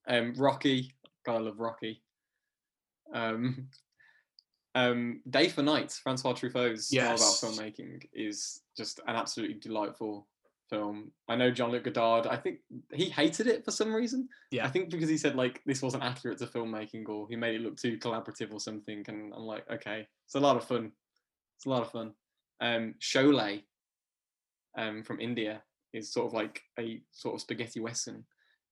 [0.06, 0.94] Um, Rocky,
[1.26, 2.02] God, I love Rocky.
[3.12, 3.68] Um,
[4.74, 7.20] um, Day for Night, Francois Truffaut's Yes.
[7.20, 10.26] about filmmaking is just an absolutely delightful
[10.68, 11.12] film.
[11.28, 12.26] I know John Luc Godard.
[12.26, 12.58] I think
[12.92, 14.28] he hated it for some reason.
[14.50, 14.64] Yeah.
[14.66, 17.60] I think because he said like this wasn't accurate to filmmaking or he made it
[17.60, 19.04] look too collaborative or something.
[19.06, 20.92] And I'm like, okay, it's a lot of fun.
[21.56, 22.12] It's a lot of fun.
[22.60, 23.62] Um, Sholay,
[24.76, 25.62] um, from India
[25.92, 28.24] is sort of like a sort of spaghetti western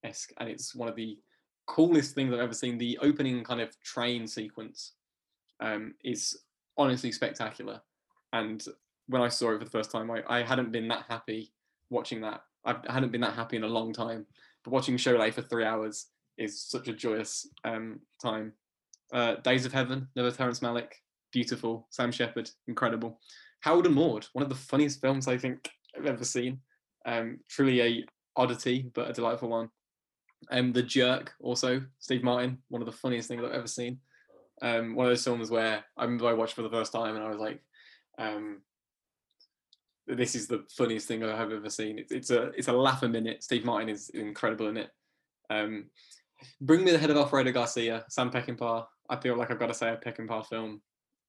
[0.02, 1.18] esque, and it's one of the
[1.66, 2.78] coolest things I've ever seen.
[2.78, 4.94] The opening kind of train sequence
[5.62, 6.38] um, is
[6.76, 7.80] honestly spectacular.
[8.32, 8.62] And
[9.06, 11.52] when I saw it for the first time, I, I hadn't been that happy
[11.88, 12.42] watching that.
[12.64, 14.26] I hadn't been that happy in a long time.
[14.64, 16.06] But watching Sholay for three hours
[16.38, 18.52] is such a joyous um, time.
[19.12, 20.92] Uh, Days of Heaven, another Terrence Malick,
[21.32, 21.86] beautiful.
[21.90, 23.20] Sam Shepard, incredible.
[23.60, 26.60] Harold and Maude, one of the funniest films I think I've ever seen.
[27.04, 28.04] Um, truly a
[28.36, 29.68] oddity, but a delightful one.
[30.50, 33.98] Um, The Jerk, also Steve Martin, one of the funniest things I've ever seen.
[34.60, 37.24] Um, one of those films where I remember I watched for the first time and
[37.24, 37.60] I was like,
[38.18, 38.62] um,
[40.06, 43.02] "This is the funniest thing I have ever seen." It's, it's a it's a laugh
[43.02, 43.42] a minute.
[43.42, 44.90] Steve Martin is incredible in it.
[45.50, 45.86] Um,
[46.60, 48.86] Bring Me the Head of Alfredo Garcia, Sam Peckinpah.
[49.08, 50.80] I feel like I've got to say a Peckinpah film,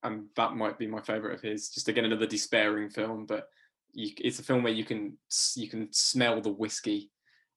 [0.04, 1.70] and that might be my favorite of his.
[1.70, 3.50] Just again another despairing film, but
[3.94, 5.18] you, it's a film where you can
[5.56, 7.12] you can smell the whiskey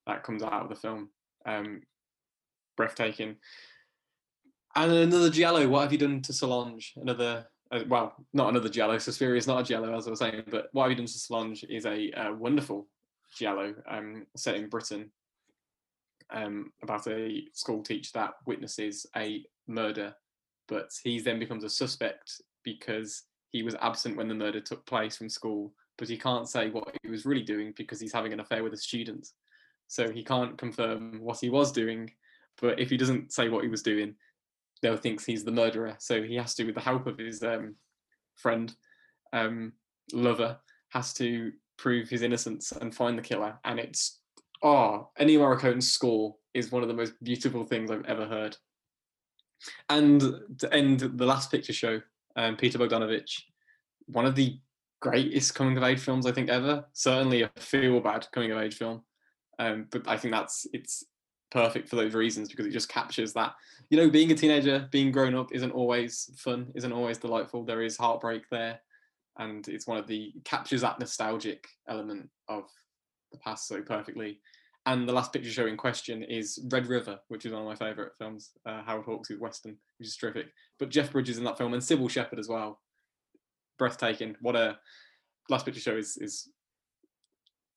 [0.06, 1.10] that comes out of the film.
[1.44, 1.82] Um,
[2.76, 3.36] breathtaking.
[4.76, 5.66] And another Giallo.
[5.68, 6.92] What have you done to Solange?
[6.96, 7.46] Another.
[7.72, 8.98] Uh, well, not another Giallo.
[8.98, 10.44] Suspiria is not a Giallo, as I was saying.
[10.50, 12.86] But what have you done to Solange is a, uh wonderful
[13.34, 15.10] Giallo um, set in Britain
[16.30, 20.14] um, about a school teacher that witnesses a murder,
[20.68, 25.16] but he then becomes a suspect because he was absent when the murder took place
[25.16, 28.40] from school, but he can't say what he was really doing because he's having an
[28.40, 29.28] affair with a student.
[29.88, 32.10] So he can't confirm what he was doing,
[32.60, 34.14] but if he doesn't say what he was doing,
[34.82, 35.96] they'll think he's the murderer.
[35.98, 37.76] So he has to, with the help of his um,
[38.36, 38.74] friend,
[39.32, 39.72] um,
[40.12, 40.58] lover,
[40.90, 43.58] has to prove his innocence and find the killer.
[43.64, 44.20] And it's
[44.62, 48.56] ah, oh, Ennio Morricone's score is one of the most beautiful things I've ever heard.
[49.88, 50.22] And
[50.58, 52.00] to end the last picture show,
[52.36, 53.42] um, Peter Bogdanovich,
[54.06, 54.58] one of the
[55.00, 56.84] greatest coming of age films I think ever.
[56.92, 59.02] Certainly a feel bad coming of age film,
[59.58, 61.04] um, but I think that's it's
[61.50, 63.54] perfect for those reasons because it just captures that
[63.90, 67.64] you know being a teenager, being grown up isn't always fun, isn't always delightful.
[67.64, 68.80] There is heartbreak there,
[69.38, 72.64] and it's one of the captures that nostalgic element of
[73.32, 74.40] the past so perfectly.
[74.86, 77.74] And the last picture show in question is Red River, which is one of my
[77.74, 78.52] favourite films.
[78.64, 80.46] Uh, Howard Hawks' Western, which is terrific.
[80.78, 82.80] But Jeff Bridges in that film and Cybill Shepherd as well.
[83.78, 84.36] Breathtaking.
[84.40, 84.78] What a
[85.48, 86.48] last picture show is is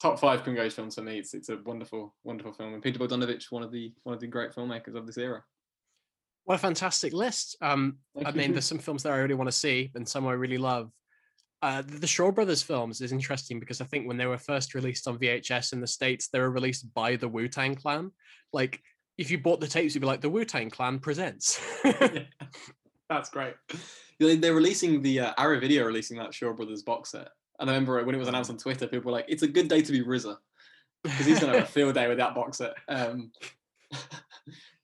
[0.01, 1.19] top five Congo films for me.
[1.19, 2.73] It's it's a wonderful, wonderful film.
[2.73, 5.43] And Peter Bogdanovich, one of the one of the great filmmakers of this era.
[6.45, 7.57] What a fantastic list.
[7.61, 10.31] Um, I mean, there's some films that I really want to see and some I
[10.31, 10.91] really love.
[11.61, 15.07] Uh, the Shaw Brothers films is interesting because I think when they were first released
[15.07, 18.11] on VHS in the States, they were released by the Wu Tang Clan.
[18.53, 18.81] Like,
[19.17, 21.59] if you bought the tapes, you'd be like, the Wu Tang Clan presents.
[21.83, 22.19] Yeah,
[23.09, 23.55] That's great.
[24.19, 27.27] They- They're releasing the uh, Arrow Video releasing that Shaw Brothers box set.
[27.59, 29.67] And I remember when it was announced on Twitter, people were like, "It's a good
[29.67, 30.37] day to be RZA
[31.03, 33.31] because he's gonna have a field day with that box set." Um,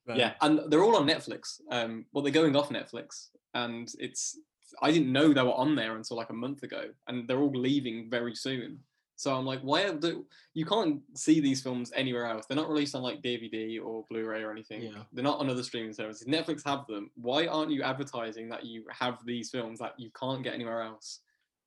[0.06, 1.60] But, yeah, and they're all on Netflix.
[1.72, 4.38] Um, well, they're going off Netflix, and it's
[4.82, 7.52] I didn't know they were on there until like a month ago, and they're all
[7.52, 8.80] leaving very soon.
[9.18, 12.46] So I'm like, why are the, you can't see these films anywhere else?
[12.46, 14.82] They're not released on like DVD or Blu-ray or anything.
[14.84, 15.04] Yeah.
[15.14, 16.28] They're not on other streaming services.
[16.28, 17.10] Netflix have them.
[17.16, 21.22] Why aren't you advertising that you have these films that you can't get anywhere else?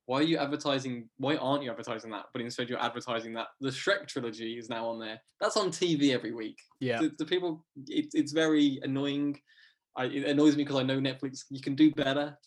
[0.09, 1.09] Why are you advertising?
[1.17, 2.25] Why aren't you advertising that?
[2.33, 5.21] But instead, you're advertising that the Shrek trilogy is now on there.
[5.39, 6.99] That's on TV every week yeah.
[6.99, 9.39] the, the people it, it's very annoying
[9.95, 12.37] I, it annoys me because i know netflix you can do better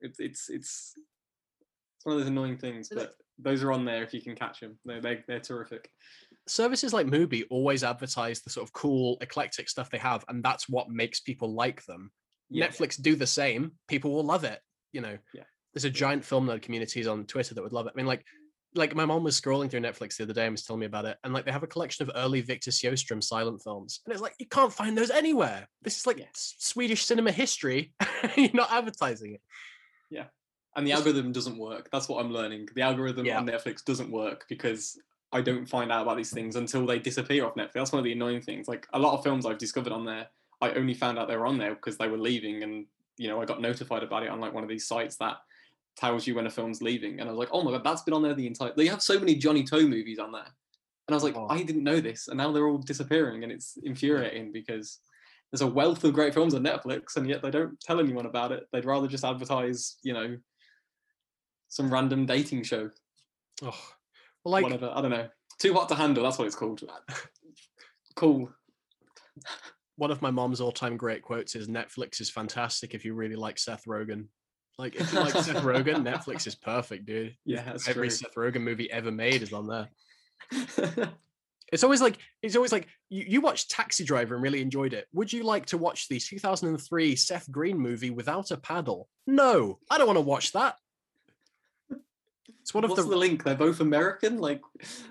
[0.00, 4.14] it's it's it's it's one of those annoying things but those are on there if
[4.14, 5.90] you can catch them they're, they're, they're terrific
[6.46, 10.68] services like Mubi always advertise the sort of cool, eclectic stuff they have, and that's
[10.68, 12.10] what makes people like them.
[12.50, 12.66] Yeah.
[12.68, 14.60] Netflix do the same, people will love it.
[14.92, 15.44] You know, Yeah.
[15.74, 17.92] There's a giant film nerd communities on Twitter that would love it.
[17.94, 18.24] I mean, like,
[18.76, 21.04] like my mom was scrolling through Netflix the other day and was telling me about
[21.04, 24.22] it, and like they have a collection of early Victor Sjöström silent films, and it's
[24.22, 25.68] like you can't find those anywhere.
[25.82, 26.24] This is like Yeah.
[26.34, 27.92] Swedish cinema history.
[28.36, 29.40] You're not advertising it.
[30.10, 30.24] Yeah,
[30.76, 33.38] and the Just- algorithm doesn't work that's what i'm learning the algorithm Yeah.
[33.38, 34.98] on netflix doesn't work because
[35.32, 38.04] i don't find out about these things until they disappear off netflix that's one of
[38.04, 40.26] the annoying things like a lot of films i've discovered on there
[40.60, 42.86] i only found out they were on there because they were leaving and
[43.18, 45.36] you know i got notified about it on like one of these sites that
[45.96, 47.20] tells you when a film's leaving.
[47.20, 49.02] And i was like oh my god that's been on there the entire they have
[49.02, 50.42] so many Johnnie To movies on there.
[50.42, 51.46] And i was like Oh.
[51.48, 52.28] i didn't know this.
[52.28, 54.98] And now they're all disappearing and it's infuriating because
[55.52, 58.52] there's a wealth of great films on netflix and yet they don't tell anyone about
[58.52, 58.64] it.
[58.72, 60.36] They'd rather just advertise you know
[61.68, 62.90] some random dating show.
[63.62, 63.78] Oh,
[64.44, 65.28] well, like whatever i don't know.
[65.58, 66.82] Too hot to handle that's what it's called.
[68.16, 68.48] Cool.
[69.96, 73.58] One of my mom's all-time great quotes is Netflix is fantastic if you really like
[73.58, 74.26] Seth Rogen.
[74.78, 77.36] Like if you like Seth Rogen, Netflix is perfect, dude.
[77.44, 79.88] yeah Every true Seth Rogen movie ever made is on there.
[81.72, 85.08] It's always like it's always like you, you watched Taxi Driver and really enjoyed it.
[85.12, 89.08] Would you like to watch the 2003 Seth Green movie without a paddle?
[89.26, 90.76] No, I don't want to watch that.
[92.60, 94.60] It's one of what's the, the link they're both american like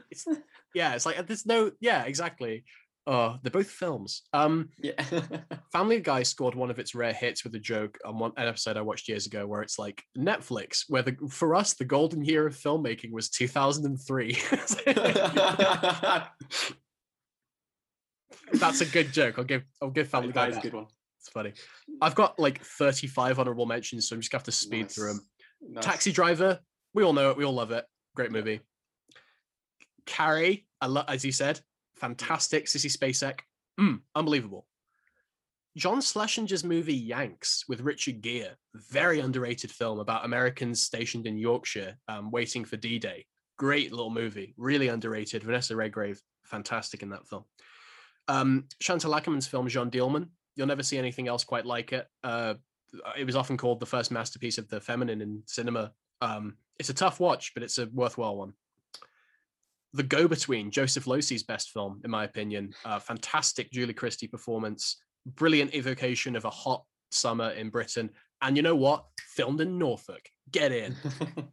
[0.10, 0.26] It's-
[0.74, 0.94] yeah.
[0.96, 2.64] It's like there's no yeah exactly.
[3.06, 4.22] Oh, they're both films.
[4.32, 4.94] Um, yeah
[5.74, 8.78] Family Guy scored one of its rare hits with a joke on one an episode
[8.78, 12.48] I watched years ago, where it's like Netflix, where the for us the golden year
[12.48, 14.38] of filmmaking was 2003.
[18.54, 19.38] That's a good joke.
[19.38, 20.88] I'll give I'll give Family Guy a good one
[21.20, 21.52] It's funny.
[22.02, 25.20] I've got like 35 honorable mentions, so I'm just gonna have to speed through them.
[25.62, 25.76] Nice.
[25.76, 25.86] Nice.
[25.86, 26.60] Taxi Driver,
[26.94, 27.84] we all know it, we all love it.
[28.16, 28.62] Great movie.
[30.06, 31.60] Carrie, I love as you said,
[32.04, 32.66] fantastic.
[32.66, 33.40] Sissy Spacek,
[33.80, 34.66] mm, unbelievable.
[35.78, 41.98] John Schlesinger's movie Yanks with Richard Gere, very underrated film about Americans stationed in Yorkshire,
[42.10, 43.26] um, waiting for D-Day.
[43.58, 45.44] Great little movie, really underrated.
[45.44, 47.46] Vanessa Redgrave, fantastic in that film.
[48.28, 50.28] Um, Chantal Akerman's film Jeanne Dielman.
[50.58, 52.06] You'll never see anything else quite like it.
[52.22, 52.56] Uh,
[53.18, 55.94] it was often called the first masterpiece of the feminine in cinema.
[56.22, 58.54] Um, it's a tough watch, but it's a worthwhile one.
[59.94, 62.74] The Go Between, Joseph Losey's best film, in my opinion.
[62.84, 68.10] Uh, fantastic Julie Christie performance, brilliant evocation of a hot summer in Britain.
[68.42, 69.06] And you know what?
[69.20, 70.28] Filmed in Norfolk.
[70.52, 70.96] Get in.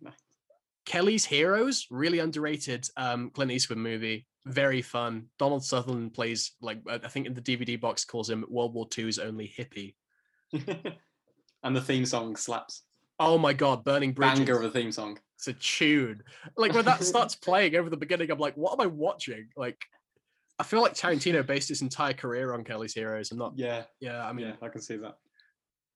[0.87, 4.27] Kelly's Heroes, really underrated um, Clint Eastwood movie.
[4.47, 5.27] Very fun.
[5.39, 9.19] Donald Sutherland plays, like, I think in the DVD box calls him World War II's
[9.19, 9.95] only hippie.
[11.63, 12.83] and the theme song slaps
[13.21, 14.39] Oh my God, Burning Bridges.
[14.41, 16.23] banger of a theme song It's a tune.
[16.57, 19.49] Like when that starts playing over the beginning, I'm like, what am I watching?
[19.57, 19.79] Like,
[20.59, 23.33] I feel like Tarantino based his entire career on Kelly's Heroes.
[23.33, 23.55] I'm not.
[23.57, 25.17] yeah Yeah, I mean, yeah i can see that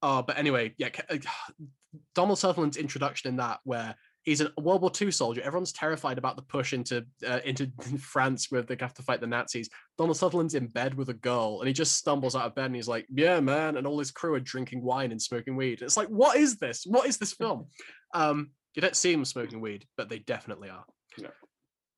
[0.04, 0.90] oh, but anyway, yeah.
[1.08, 1.16] Uh,
[2.14, 5.40] Donald Sutherland's introduction in that, where he's a World War II soldier.
[5.42, 9.26] Everyone's terrified about the push into uh, into France where they have to fight the
[9.26, 9.70] Nazis.
[9.96, 12.74] Donald Sutherland's in bed with a girl, and he just stumbles out of bed and
[12.74, 15.82] he's like, "Yeah, man!" And all his crew are drinking wine and smoking weed.
[15.82, 16.84] It's like, what is this?
[16.84, 17.66] What is this film?
[18.16, 20.84] Um, you don't see them smoking weed, but they definitely are.
[21.16, 21.28] Yeah.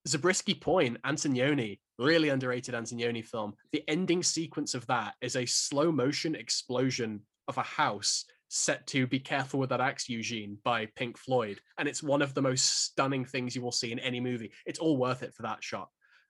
[0.06, 3.54] Zabriskie Point, Antonioni, really underrated Antonioni film.
[3.72, 9.06] The ending sequence of that is a slow motion explosion of a house set to
[9.06, 11.60] Be Careful with That Axe, Eugene by Pink Floyd.
[11.78, 14.52] And it's one of the most stunning things you will see in any movie.
[14.64, 15.88] It's all worth it for that shot.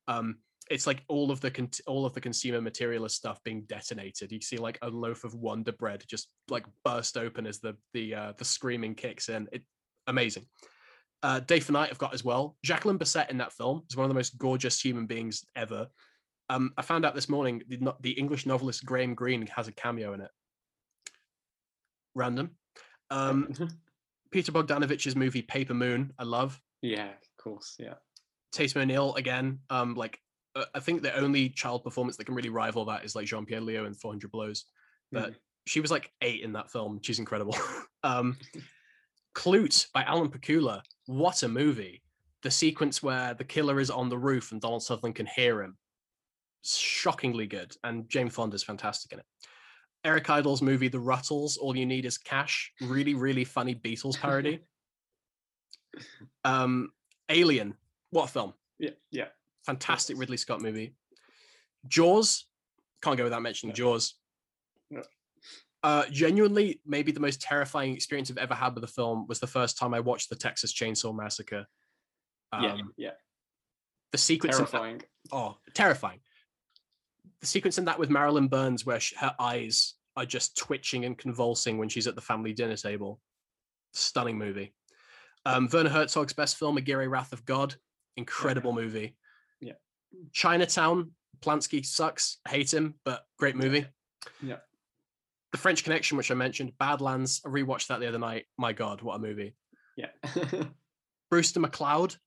[0.08, 0.36] Um,
[0.70, 4.32] it's like all of the con- all of the consumer materialist stuff being detonated.
[4.32, 8.14] You see like a loaf of Wonder Bread just like burst open as the the
[8.14, 9.48] uh, the screaming kicks in.
[9.52, 9.62] It
[10.06, 10.46] amazing.
[11.22, 12.56] Uh, Day for Night I've got as well.
[12.64, 15.88] Jacqueline Bisset in that film is one of the most gorgeous human beings ever.
[16.48, 19.72] Um, I found out this morning the, no- the English novelist Graham Greene has a
[19.72, 20.30] cameo in it.
[22.14, 22.50] Random.
[23.10, 23.52] Um,
[24.30, 26.60] Peter Bogdanovich's movie Paper Moon, I love.
[26.82, 27.76] yeah, of course.
[27.78, 27.94] Yeah.
[28.52, 29.60] Tatum O'Neal again.
[29.70, 30.18] Um, like
[30.54, 33.44] uh, I think the only child performance that can really rival that is like Jean
[33.46, 34.64] Pierre Léaud in 400 Blows.
[35.12, 35.36] But Mhm.
[35.66, 37.00] she was like eight in that film.
[37.02, 37.56] She's incredible.
[38.02, 38.38] um,
[39.36, 40.80] Klute by Alan Pakula.
[41.04, 42.02] What a movie!
[42.42, 45.76] The sequence where the killer is on the roof and Donald Sutherland can hear him.
[46.64, 49.26] Shockingly good, and James Jane Fonda's fantastic in it.
[50.04, 51.58] Eric Idle's movie The Ruttles.
[51.58, 52.72] All you need is cash.
[52.80, 54.60] Really, really funny Beatles parody.
[56.44, 56.90] um,
[57.28, 57.74] Alien.
[58.10, 58.54] What a film!
[58.78, 58.90] Yeah.
[59.10, 59.28] Yeah.
[59.66, 60.94] Fantastic Ridley Scott movie.
[61.86, 62.46] Jaws.
[63.02, 63.76] Can't go without mentioning No.
[63.76, 64.14] Jaws.
[64.90, 65.02] No.
[65.86, 69.46] Uh, genuinely, maybe the most terrifying experience I've ever had with a film was the
[69.46, 71.64] first time I watched the Texas Chainsaw Massacre.
[72.52, 72.72] yeah.
[72.72, 73.12] Um, Yeah.
[74.10, 75.02] The sequence, in that- Terrifying.
[75.30, 76.20] oh, terrifying.
[77.40, 81.16] The sequence in that with Marilyn Burns, where sh her eyes are just twitching and
[81.16, 83.20] convulsing when she's at the family dinner table.
[83.92, 84.74] Stunning movie.
[85.44, 87.76] Um, Werner Herzog's best film, Aguirre Wrath of God.
[88.16, 89.16] Incredible movie.
[89.60, 89.74] Yeah.
[90.32, 92.38] Chinatown, Polanski sucks.
[92.44, 93.86] I hate him, but great movie.
[94.42, 94.58] Yeah.
[95.56, 97.40] The French Connection, which I mentioned, Badlands.
[97.42, 98.44] I rewatched that the other night.
[98.58, 99.54] My God, what a movie.
[99.96, 100.08] Yeah.
[101.30, 102.18] Brewster McCloud,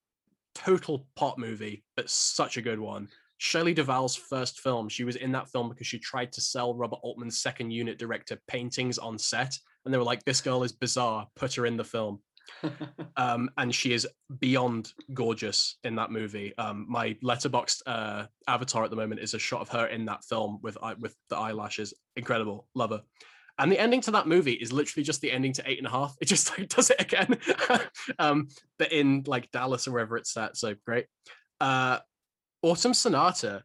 [0.55, 3.07] total pot movie, but such a good one.
[3.37, 4.89] Shelley Duvall's first film.
[4.89, 8.41] She was in that film because she tried to sell Robert Altman's second unit director
[8.47, 9.55] paintings on set.
[9.85, 11.27] And they were like, this girl is bizarre.
[11.35, 12.23] Put her in the film.
[13.17, 14.07] Um, and she is
[14.39, 16.57] beyond gorgeous in that movie.
[16.57, 20.23] Um, my Letterboxd uh, avatar at the moment is a shot of her in that
[20.23, 21.93] film with with the eyelashes.
[22.15, 23.01] Incredible, love her.
[23.59, 25.91] And the ending to that movie is literally just the ending to eight and a
[25.91, 26.15] half.
[26.21, 27.37] It just like does it again,
[28.19, 30.55] um, but in like Dallas or wherever it's set.
[30.57, 31.05] So great.
[31.59, 31.99] Uh,
[32.61, 33.63] Autumn Sonata,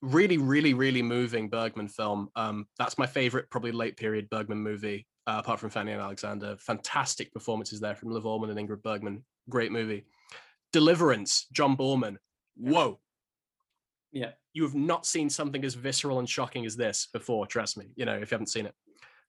[0.00, 2.30] really, really, really moving Bergman film.
[2.34, 6.56] Um, that's my favorite, probably late period Bergman movie, uh, apart from Fanny and Alexander.
[6.58, 9.24] Fantastic performances there from Liv Ullmann and Ingrid Bergman.
[9.48, 10.04] Great movie.
[10.72, 12.16] Deliverance, John Boorman.
[12.56, 12.98] Whoa.
[14.12, 14.30] Yeah.
[14.52, 18.04] You have not seen something as visceral and shocking as this before, trust me, you
[18.04, 18.74] know, if you haven't seen it.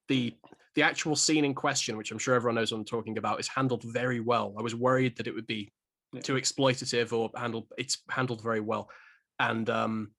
[0.07, 0.33] The
[0.75, 3.47] the actual scene in question, which I'm sure everyone knows what I'm talking about, is
[3.47, 4.53] handled very well.
[4.57, 5.71] I was worried that it would be
[6.13, 6.21] Yeah.
[6.21, 8.89] too exploitative or handled it's handled very well.
[9.39, 10.11] And um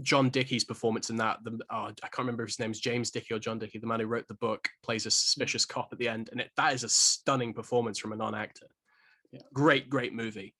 [0.00, 3.34] John Dickey's performance in that, the, oh, I can't remember if his name's James Dickey
[3.34, 6.08] or John Dickey, the man who wrote the book, plays a suspicious cop at the
[6.08, 8.66] end, and it, that is a stunning performance from a non-actor.
[9.32, 9.40] Yeah.
[9.52, 10.54] Great, great movie.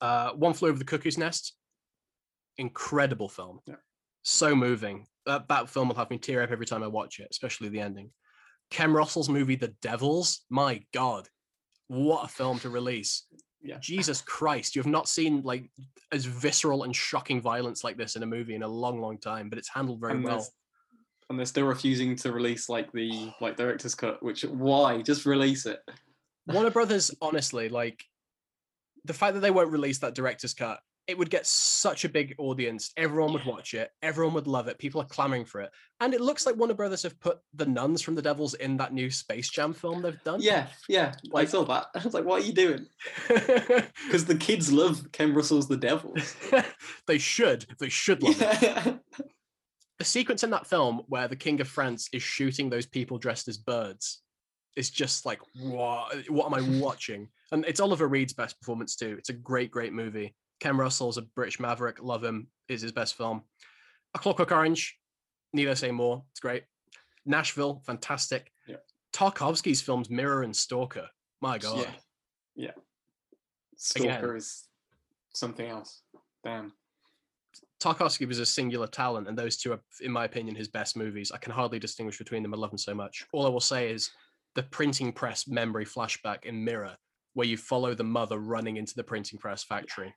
[0.00, 1.54] Uh, One Flew Over the Cuckoo's Nest,
[2.58, 3.60] incredible film.
[3.66, 3.76] Yeah.
[4.22, 5.06] So moving.
[5.26, 7.80] That that film will have me tear up every time I watch it, especially the
[7.80, 8.10] ending.
[8.70, 11.28] Ken Russell's movie The Devils, my God,
[11.88, 13.24] what a film to release!
[13.62, 13.78] Yeah.
[13.78, 15.70] Jesus Christ, you have not seen like
[16.12, 19.48] as visceral and shocking violence like this in a movie in a long, long time,
[19.48, 20.46] but it's handled very and well.
[21.28, 24.22] and they're still refusing to release like the like director's cut.
[24.22, 25.02] Which why?
[25.02, 25.80] Just release it.
[26.46, 28.02] Warner Brothers, honestly, like
[29.04, 30.80] the fact that they won't release that director's cut,
[31.10, 32.92] it would get such a big audience.
[32.96, 33.90] Everyone would watch it.
[34.02, 34.78] Everyone would love it.
[34.78, 35.70] People are clamoring for it.
[36.00, 38.92] And it looks like Warner Brothers have put the nuns from the Devils in that
[38.94, 40.40] new Space Jam film they've done.
[40.40, 41.12] Yeah, yeah.
[41.16, 41.86] I Like- saw that.
[41.94, 42.86] I was like, what are you doing?
[43.28, 46.14] Because the kids love Ken Russell's The Devil.
[47.06, 47.66] they should.
[47.78, 48.98] They should love it.
[49.98, 53.48] the sequence in that film where the king of france is shooting those people dressed
[53.48, 54.22] as birds
[54.76, 59.14] is just like what what am i watching and it's oliver reed's best performance too
[59.18, 63.16] it's a great great movie ken russell's a british maverick love him is his best
[63.16, 63.42] film
[64.14, 64.98] a clockwork orange
[65.52, 66.64] need i say more it's great
[67.26, 68.76] nashville fantastic Yeah.
[69.12, 71.08] tarkovsky's films mirror and stalker
[71.40, 71.90] my god Yeah.
[72.56, 72.70] Yeah.
[73.76, 74.68] Stalker is
[75.32, 76.02] something else.
[76.44, 76.72] Damn.
[77.82, 81.32] Tarkovsky was a singular talent, and those two are, in my opinion, his best movies.
[81.32, 82.52] I can hardly distinguish between them.
[82.52, 83.24] I love them so much.
[83.32, 84.10] All I will say is
[84.54, 86.96] the printing press memory flashback in Mirror,
[87.32, 90.14] where you follow the mother running into the printing press factory.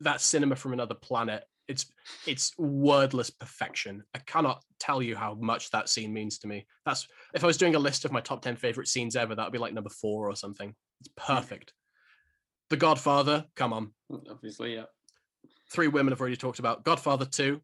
[0.00, 1.44] That's cinema from another planet.
[1.68, 1.92] It's
[2.26, 4.02] it's wordless perfection.
[4.14, 6.66] I cannot tell you how much that scene means to me.
[6.84, 9.44] That's if I was doing a list of my top 10 favorite scenes ever, that
[9.44, 10.74] would be like number four or something.
[11.00, 11.34] It's hmm.
[11.34, 11.72] perfect.
[12.70, 13.90] The Godfather, come on.
[14.10, 14.84] Mm, obviously, yeah.
[15.70, 16.84] Three women I've already talked about.
[16.84, 17.60] Godfather 2.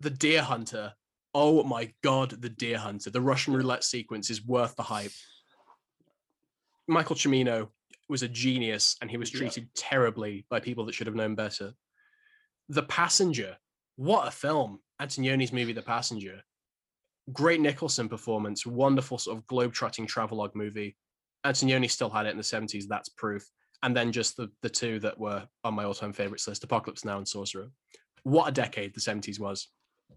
[0.00, 0.94] The Deer Hunter.
[1.34, 3.10] Oh my god, the Deer Hunter.
[3.10, 5.12] The Russian roulette sequence is worth the hype.
[6.86, 7.68] Michael Cimino
[8.08, 9.40] was a genius and he was Yeah.
[9.40, 11.74] treated terribly by people that should have known better.
[12.68, 13.58] The Passenger.
[13.96, 14.80] What a film.
[15.00, 16.42] Antonioni's movie, The Passenger.
[17.32, 18.64] Great Nicholson performance.
[18.66, 20.96] Wonderful sort of globe-trotting travelogue movie.
[21.44, 22.86] Antonioni still had it in the 70s.
[22.88, 23.46] That's proof.
[23.82, 27.18] And then just the, the two that were on my all-time favorites list, Apocalypse Now
[27.18, 27.70] and Sorcerer.
[28.24, 29.68] What a decade the 70s was.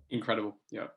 [0.09, 0.57] Incredible.
[0.72, 0.88] Yeah.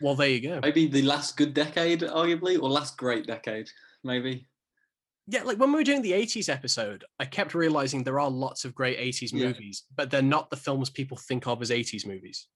[0.00, 0.60] Well, there you go.
[0.62, 3.68] Maybe the last good decade, arguably, or last great decade,
[4.02, 4.48] maybe.
[5.32, 8.64] Yeah, like when we were doing the 80s episode, I kept realizing there are lots
[8.64, 9.46] of great 80s Yeah.
[9.46, 12.48] movies, but they're not the films people think of as 80s movies.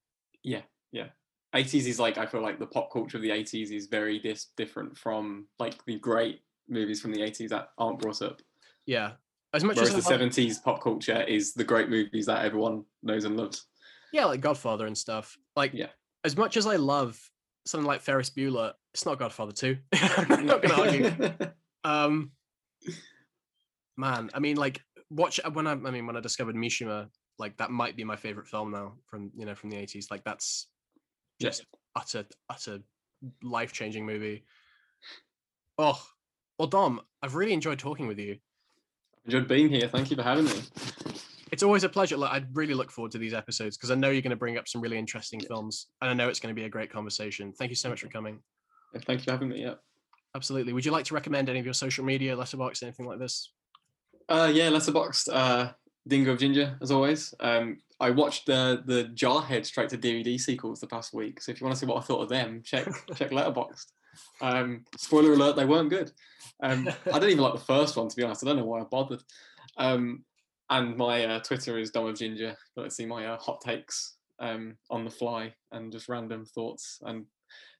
[0.43, 1.09] Yeah, yeah.
[1.55, 4.49] 80s is like I feel like the pop culture of the 80s is very dis-
[4.57, 8.43] different from like the great movies from the 80s that aren't brought up.
[8.87, 9.13] Yeah.
[9.53, 12.85] As much Whereas as the love- 70s pop culture is the great movies that everyone
[13.05, 13.67] knows and loves.
[14.13, 15.37] yeah, like Godfather and stuff.
[15.55, 15.91] Like Yeah.
[16.25, 17.21] as much as I love
[17.67, 19.79] something like Ferris Bueller, it's not Godfather 2.
[19.93, 21.13] I'm not gonna argue.
[21.85, 22.33] Um
[23.97, 24.81] man, I mean like
[25.11, 27.09] watch uh, when I I mean when I discovered Mishima,
[27.39, 30.11] like that might be my favorite film now from you know from the 80s.
[30.11, 30.69] Like that's
[31.41, 32.03] just Yeah.
[32.03, 32.79] utter utter
[33.43, 34.45] life-changing movie.
[35.79, 36.01] Oh,
[36.59, 38.39] well Dom, I've really enjoyed talking with you.
[39.25, 39.89] Enjoyed being here.
[39.89, 40.63] Thank you for having me.
[41.51, 42.17] It's always a pleasure.
[42.17, 44.59] Like, I really look forward to these episodes because I know you're going to bring
[44.59, 47.53] up some really interesting films, and I know it's going to be a great conversation.
[47.53, 48.41] Thank you so much for coming.
[49.07, 49.63] Thank you for having me.
[49.63, 49.75] Yeah.
[50.35, 50.73] Absolutely.
[50.73, 53.53] Would you like to recommend any of your social media, Letterboxd, anything like this?
[54.29, 55.73] Uh, yeah, Letterboxd, uh,
[56.09, 57.33] Dingo of Ginger, as always.
[57.41, 61.61] Um, I watched the the Jarhead straight to DVD sequels the past week, so if
[61.61, 62.87] you want to see what I thought of them, check
[63.17, 63.87] check Letterboxd.
[64.41, 66.11] Um, spoiler alert: they weren't good.
[66.63, 68.45] Um, I don't even like the first one, to be honest.
[68.45, 69.23] I don't know why I bothered.
[69.77, 70.25] Um,
[70.71, 72.57] and my uh, Twitter is Dom of Ginger.
[72.77, 76.99] Let's see my uh, hot takes um, on the fly and just random thoughts.
[77.03, 77.27] And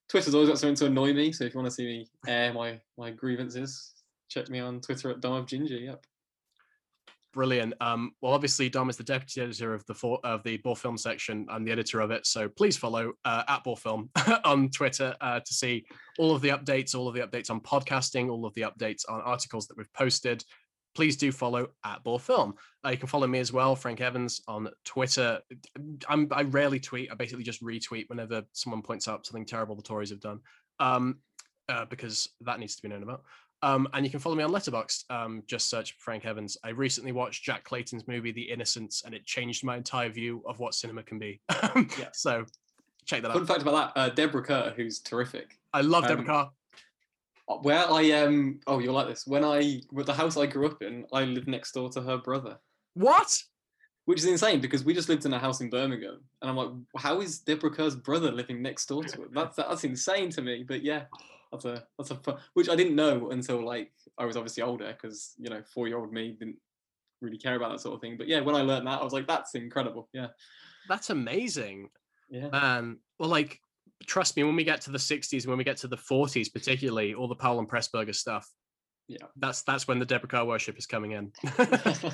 [0.09, 1.33] Twitter's always got something to annoy me.
[1.33, 3.93] So if you want to see me air my my grievances,
[4.29, 5.77] check me on Twitter at Dom of Ginger.
[5.77, 6.05] Yep.
[7.35, 7.75] Brilliant.
[7.81, 10.97] Um, well, obviously, Dom is the deputy editor of the for, of the Boar Film
[10.97, 11.47] section.
[11.49, 14.09] I'm the editor of it, so please follow uh, at Boar Film
[14.45, 15.85] on Twitter uh, to see
[16.17, 19.21] all of the updates, all of the updates on podcasting, all of the updates on
[19.23, 20.45] articles that we've posted.
[20.95, 22.55] Please do follow at Boar Film.
[22.85, 25.41] Uh, you can follow me as well, Frank Evans, on Twitter.
[26.09, 27.11] I'm, I rarely tweet.
[27.11, 30.41] I basically just retweet whenever someone points out something terrible the Tories have done,
[30.79, 31.19] um,
[31.69, 33.23] uh, because that needs to be known about.
[33.65, 35.11] Um, and you can follow me on Letterboxd.
[35.11, 36.59] Um, just search Frank Evans.
[36.63, 40.59] I recently watched Jack Clayton's movie The Innocents, and it changed my entire view of
[40.59, 41.41] what cinema can be.
[41.99, 42.09] Yeah.
[42.13, 42.45] So
[43.05, 43.37] check that out.
[43.39, 45.59] Fun fact about that: uh, Deborah Kerr, who's terrific.
[45.73, 46.31] I love Deborah um.
[46.31, 46.47] Uh,
[47.47, 49.27] Where I um oh you'll like this.
[49.27, 52.17] When I with the house I grew up in, I lived next door to her
[52.19, 52.59] brother,
[52.95, 53.43] What?
[54.07, 56.71] which is insane because we just lived in a house in Birmingham, and I'm like,
[56.97, 59.35] how is Deborah Kerr's brother living next door to it?
[59.35, 60.65] That's that's insane to me.
[60.67, 61.05] But yeah,
[61.53, 64.93] that's a that's a fun, which I didn't know until like I was obviously older
[64.93, 66.57] because you know four year old me didn't
[67.21, 68.17] really care about that sort of thing.
[68.17, 70.09] But yeah, when I learned that, I was like, that's incredible.
[70.13, 70.29] Yeah,
[70.89, 71.89] That's amazing,
[72.29, 72.49] yeah.
[72.49, 72.99] man.
[73.19, 73.61] Well, like,
[74.07, 77.15] trust me, when we get to the 60s, when we get to the 40s, particularly
[77.15, 78.49] all the Powell and Pressburger stuff,
[79.09, 79.27] Yeah.
[79.37, 81.33] that's that's when the Deborah Kerr worship is coming in.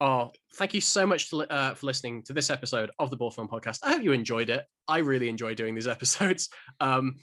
[0.00, 3.30] Oh, thank you so much to, uh, for listening to this episode of the Boar
[3.30, 3.78] Film Podcast.
[3.82, 4.64] I hope you enjoyed it.
[4.88, 6.48] I really enjoy doing these episodes.
[6.80, 7.14] Um,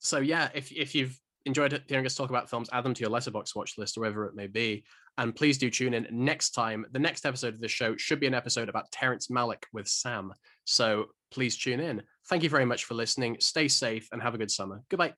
[0.00, 3.10] so yeah, if if you've enjoyed hearing us talk about films, add them to your
[3.10, 4.84] Letterboxd watch list, or wherever it may be.
[5.18, 6.84] And please do tune in next time.
[6.92, 10.32] The next episode of the show should be an episode about Terrence Malick with Sam.
[10.64, 12.02] So please tune in.
[12.28, 13.36] Thank you very much for listening.
[13.40, 14.82] Stay safe and have a good summer.
[14.88, 15.14] Goodbye.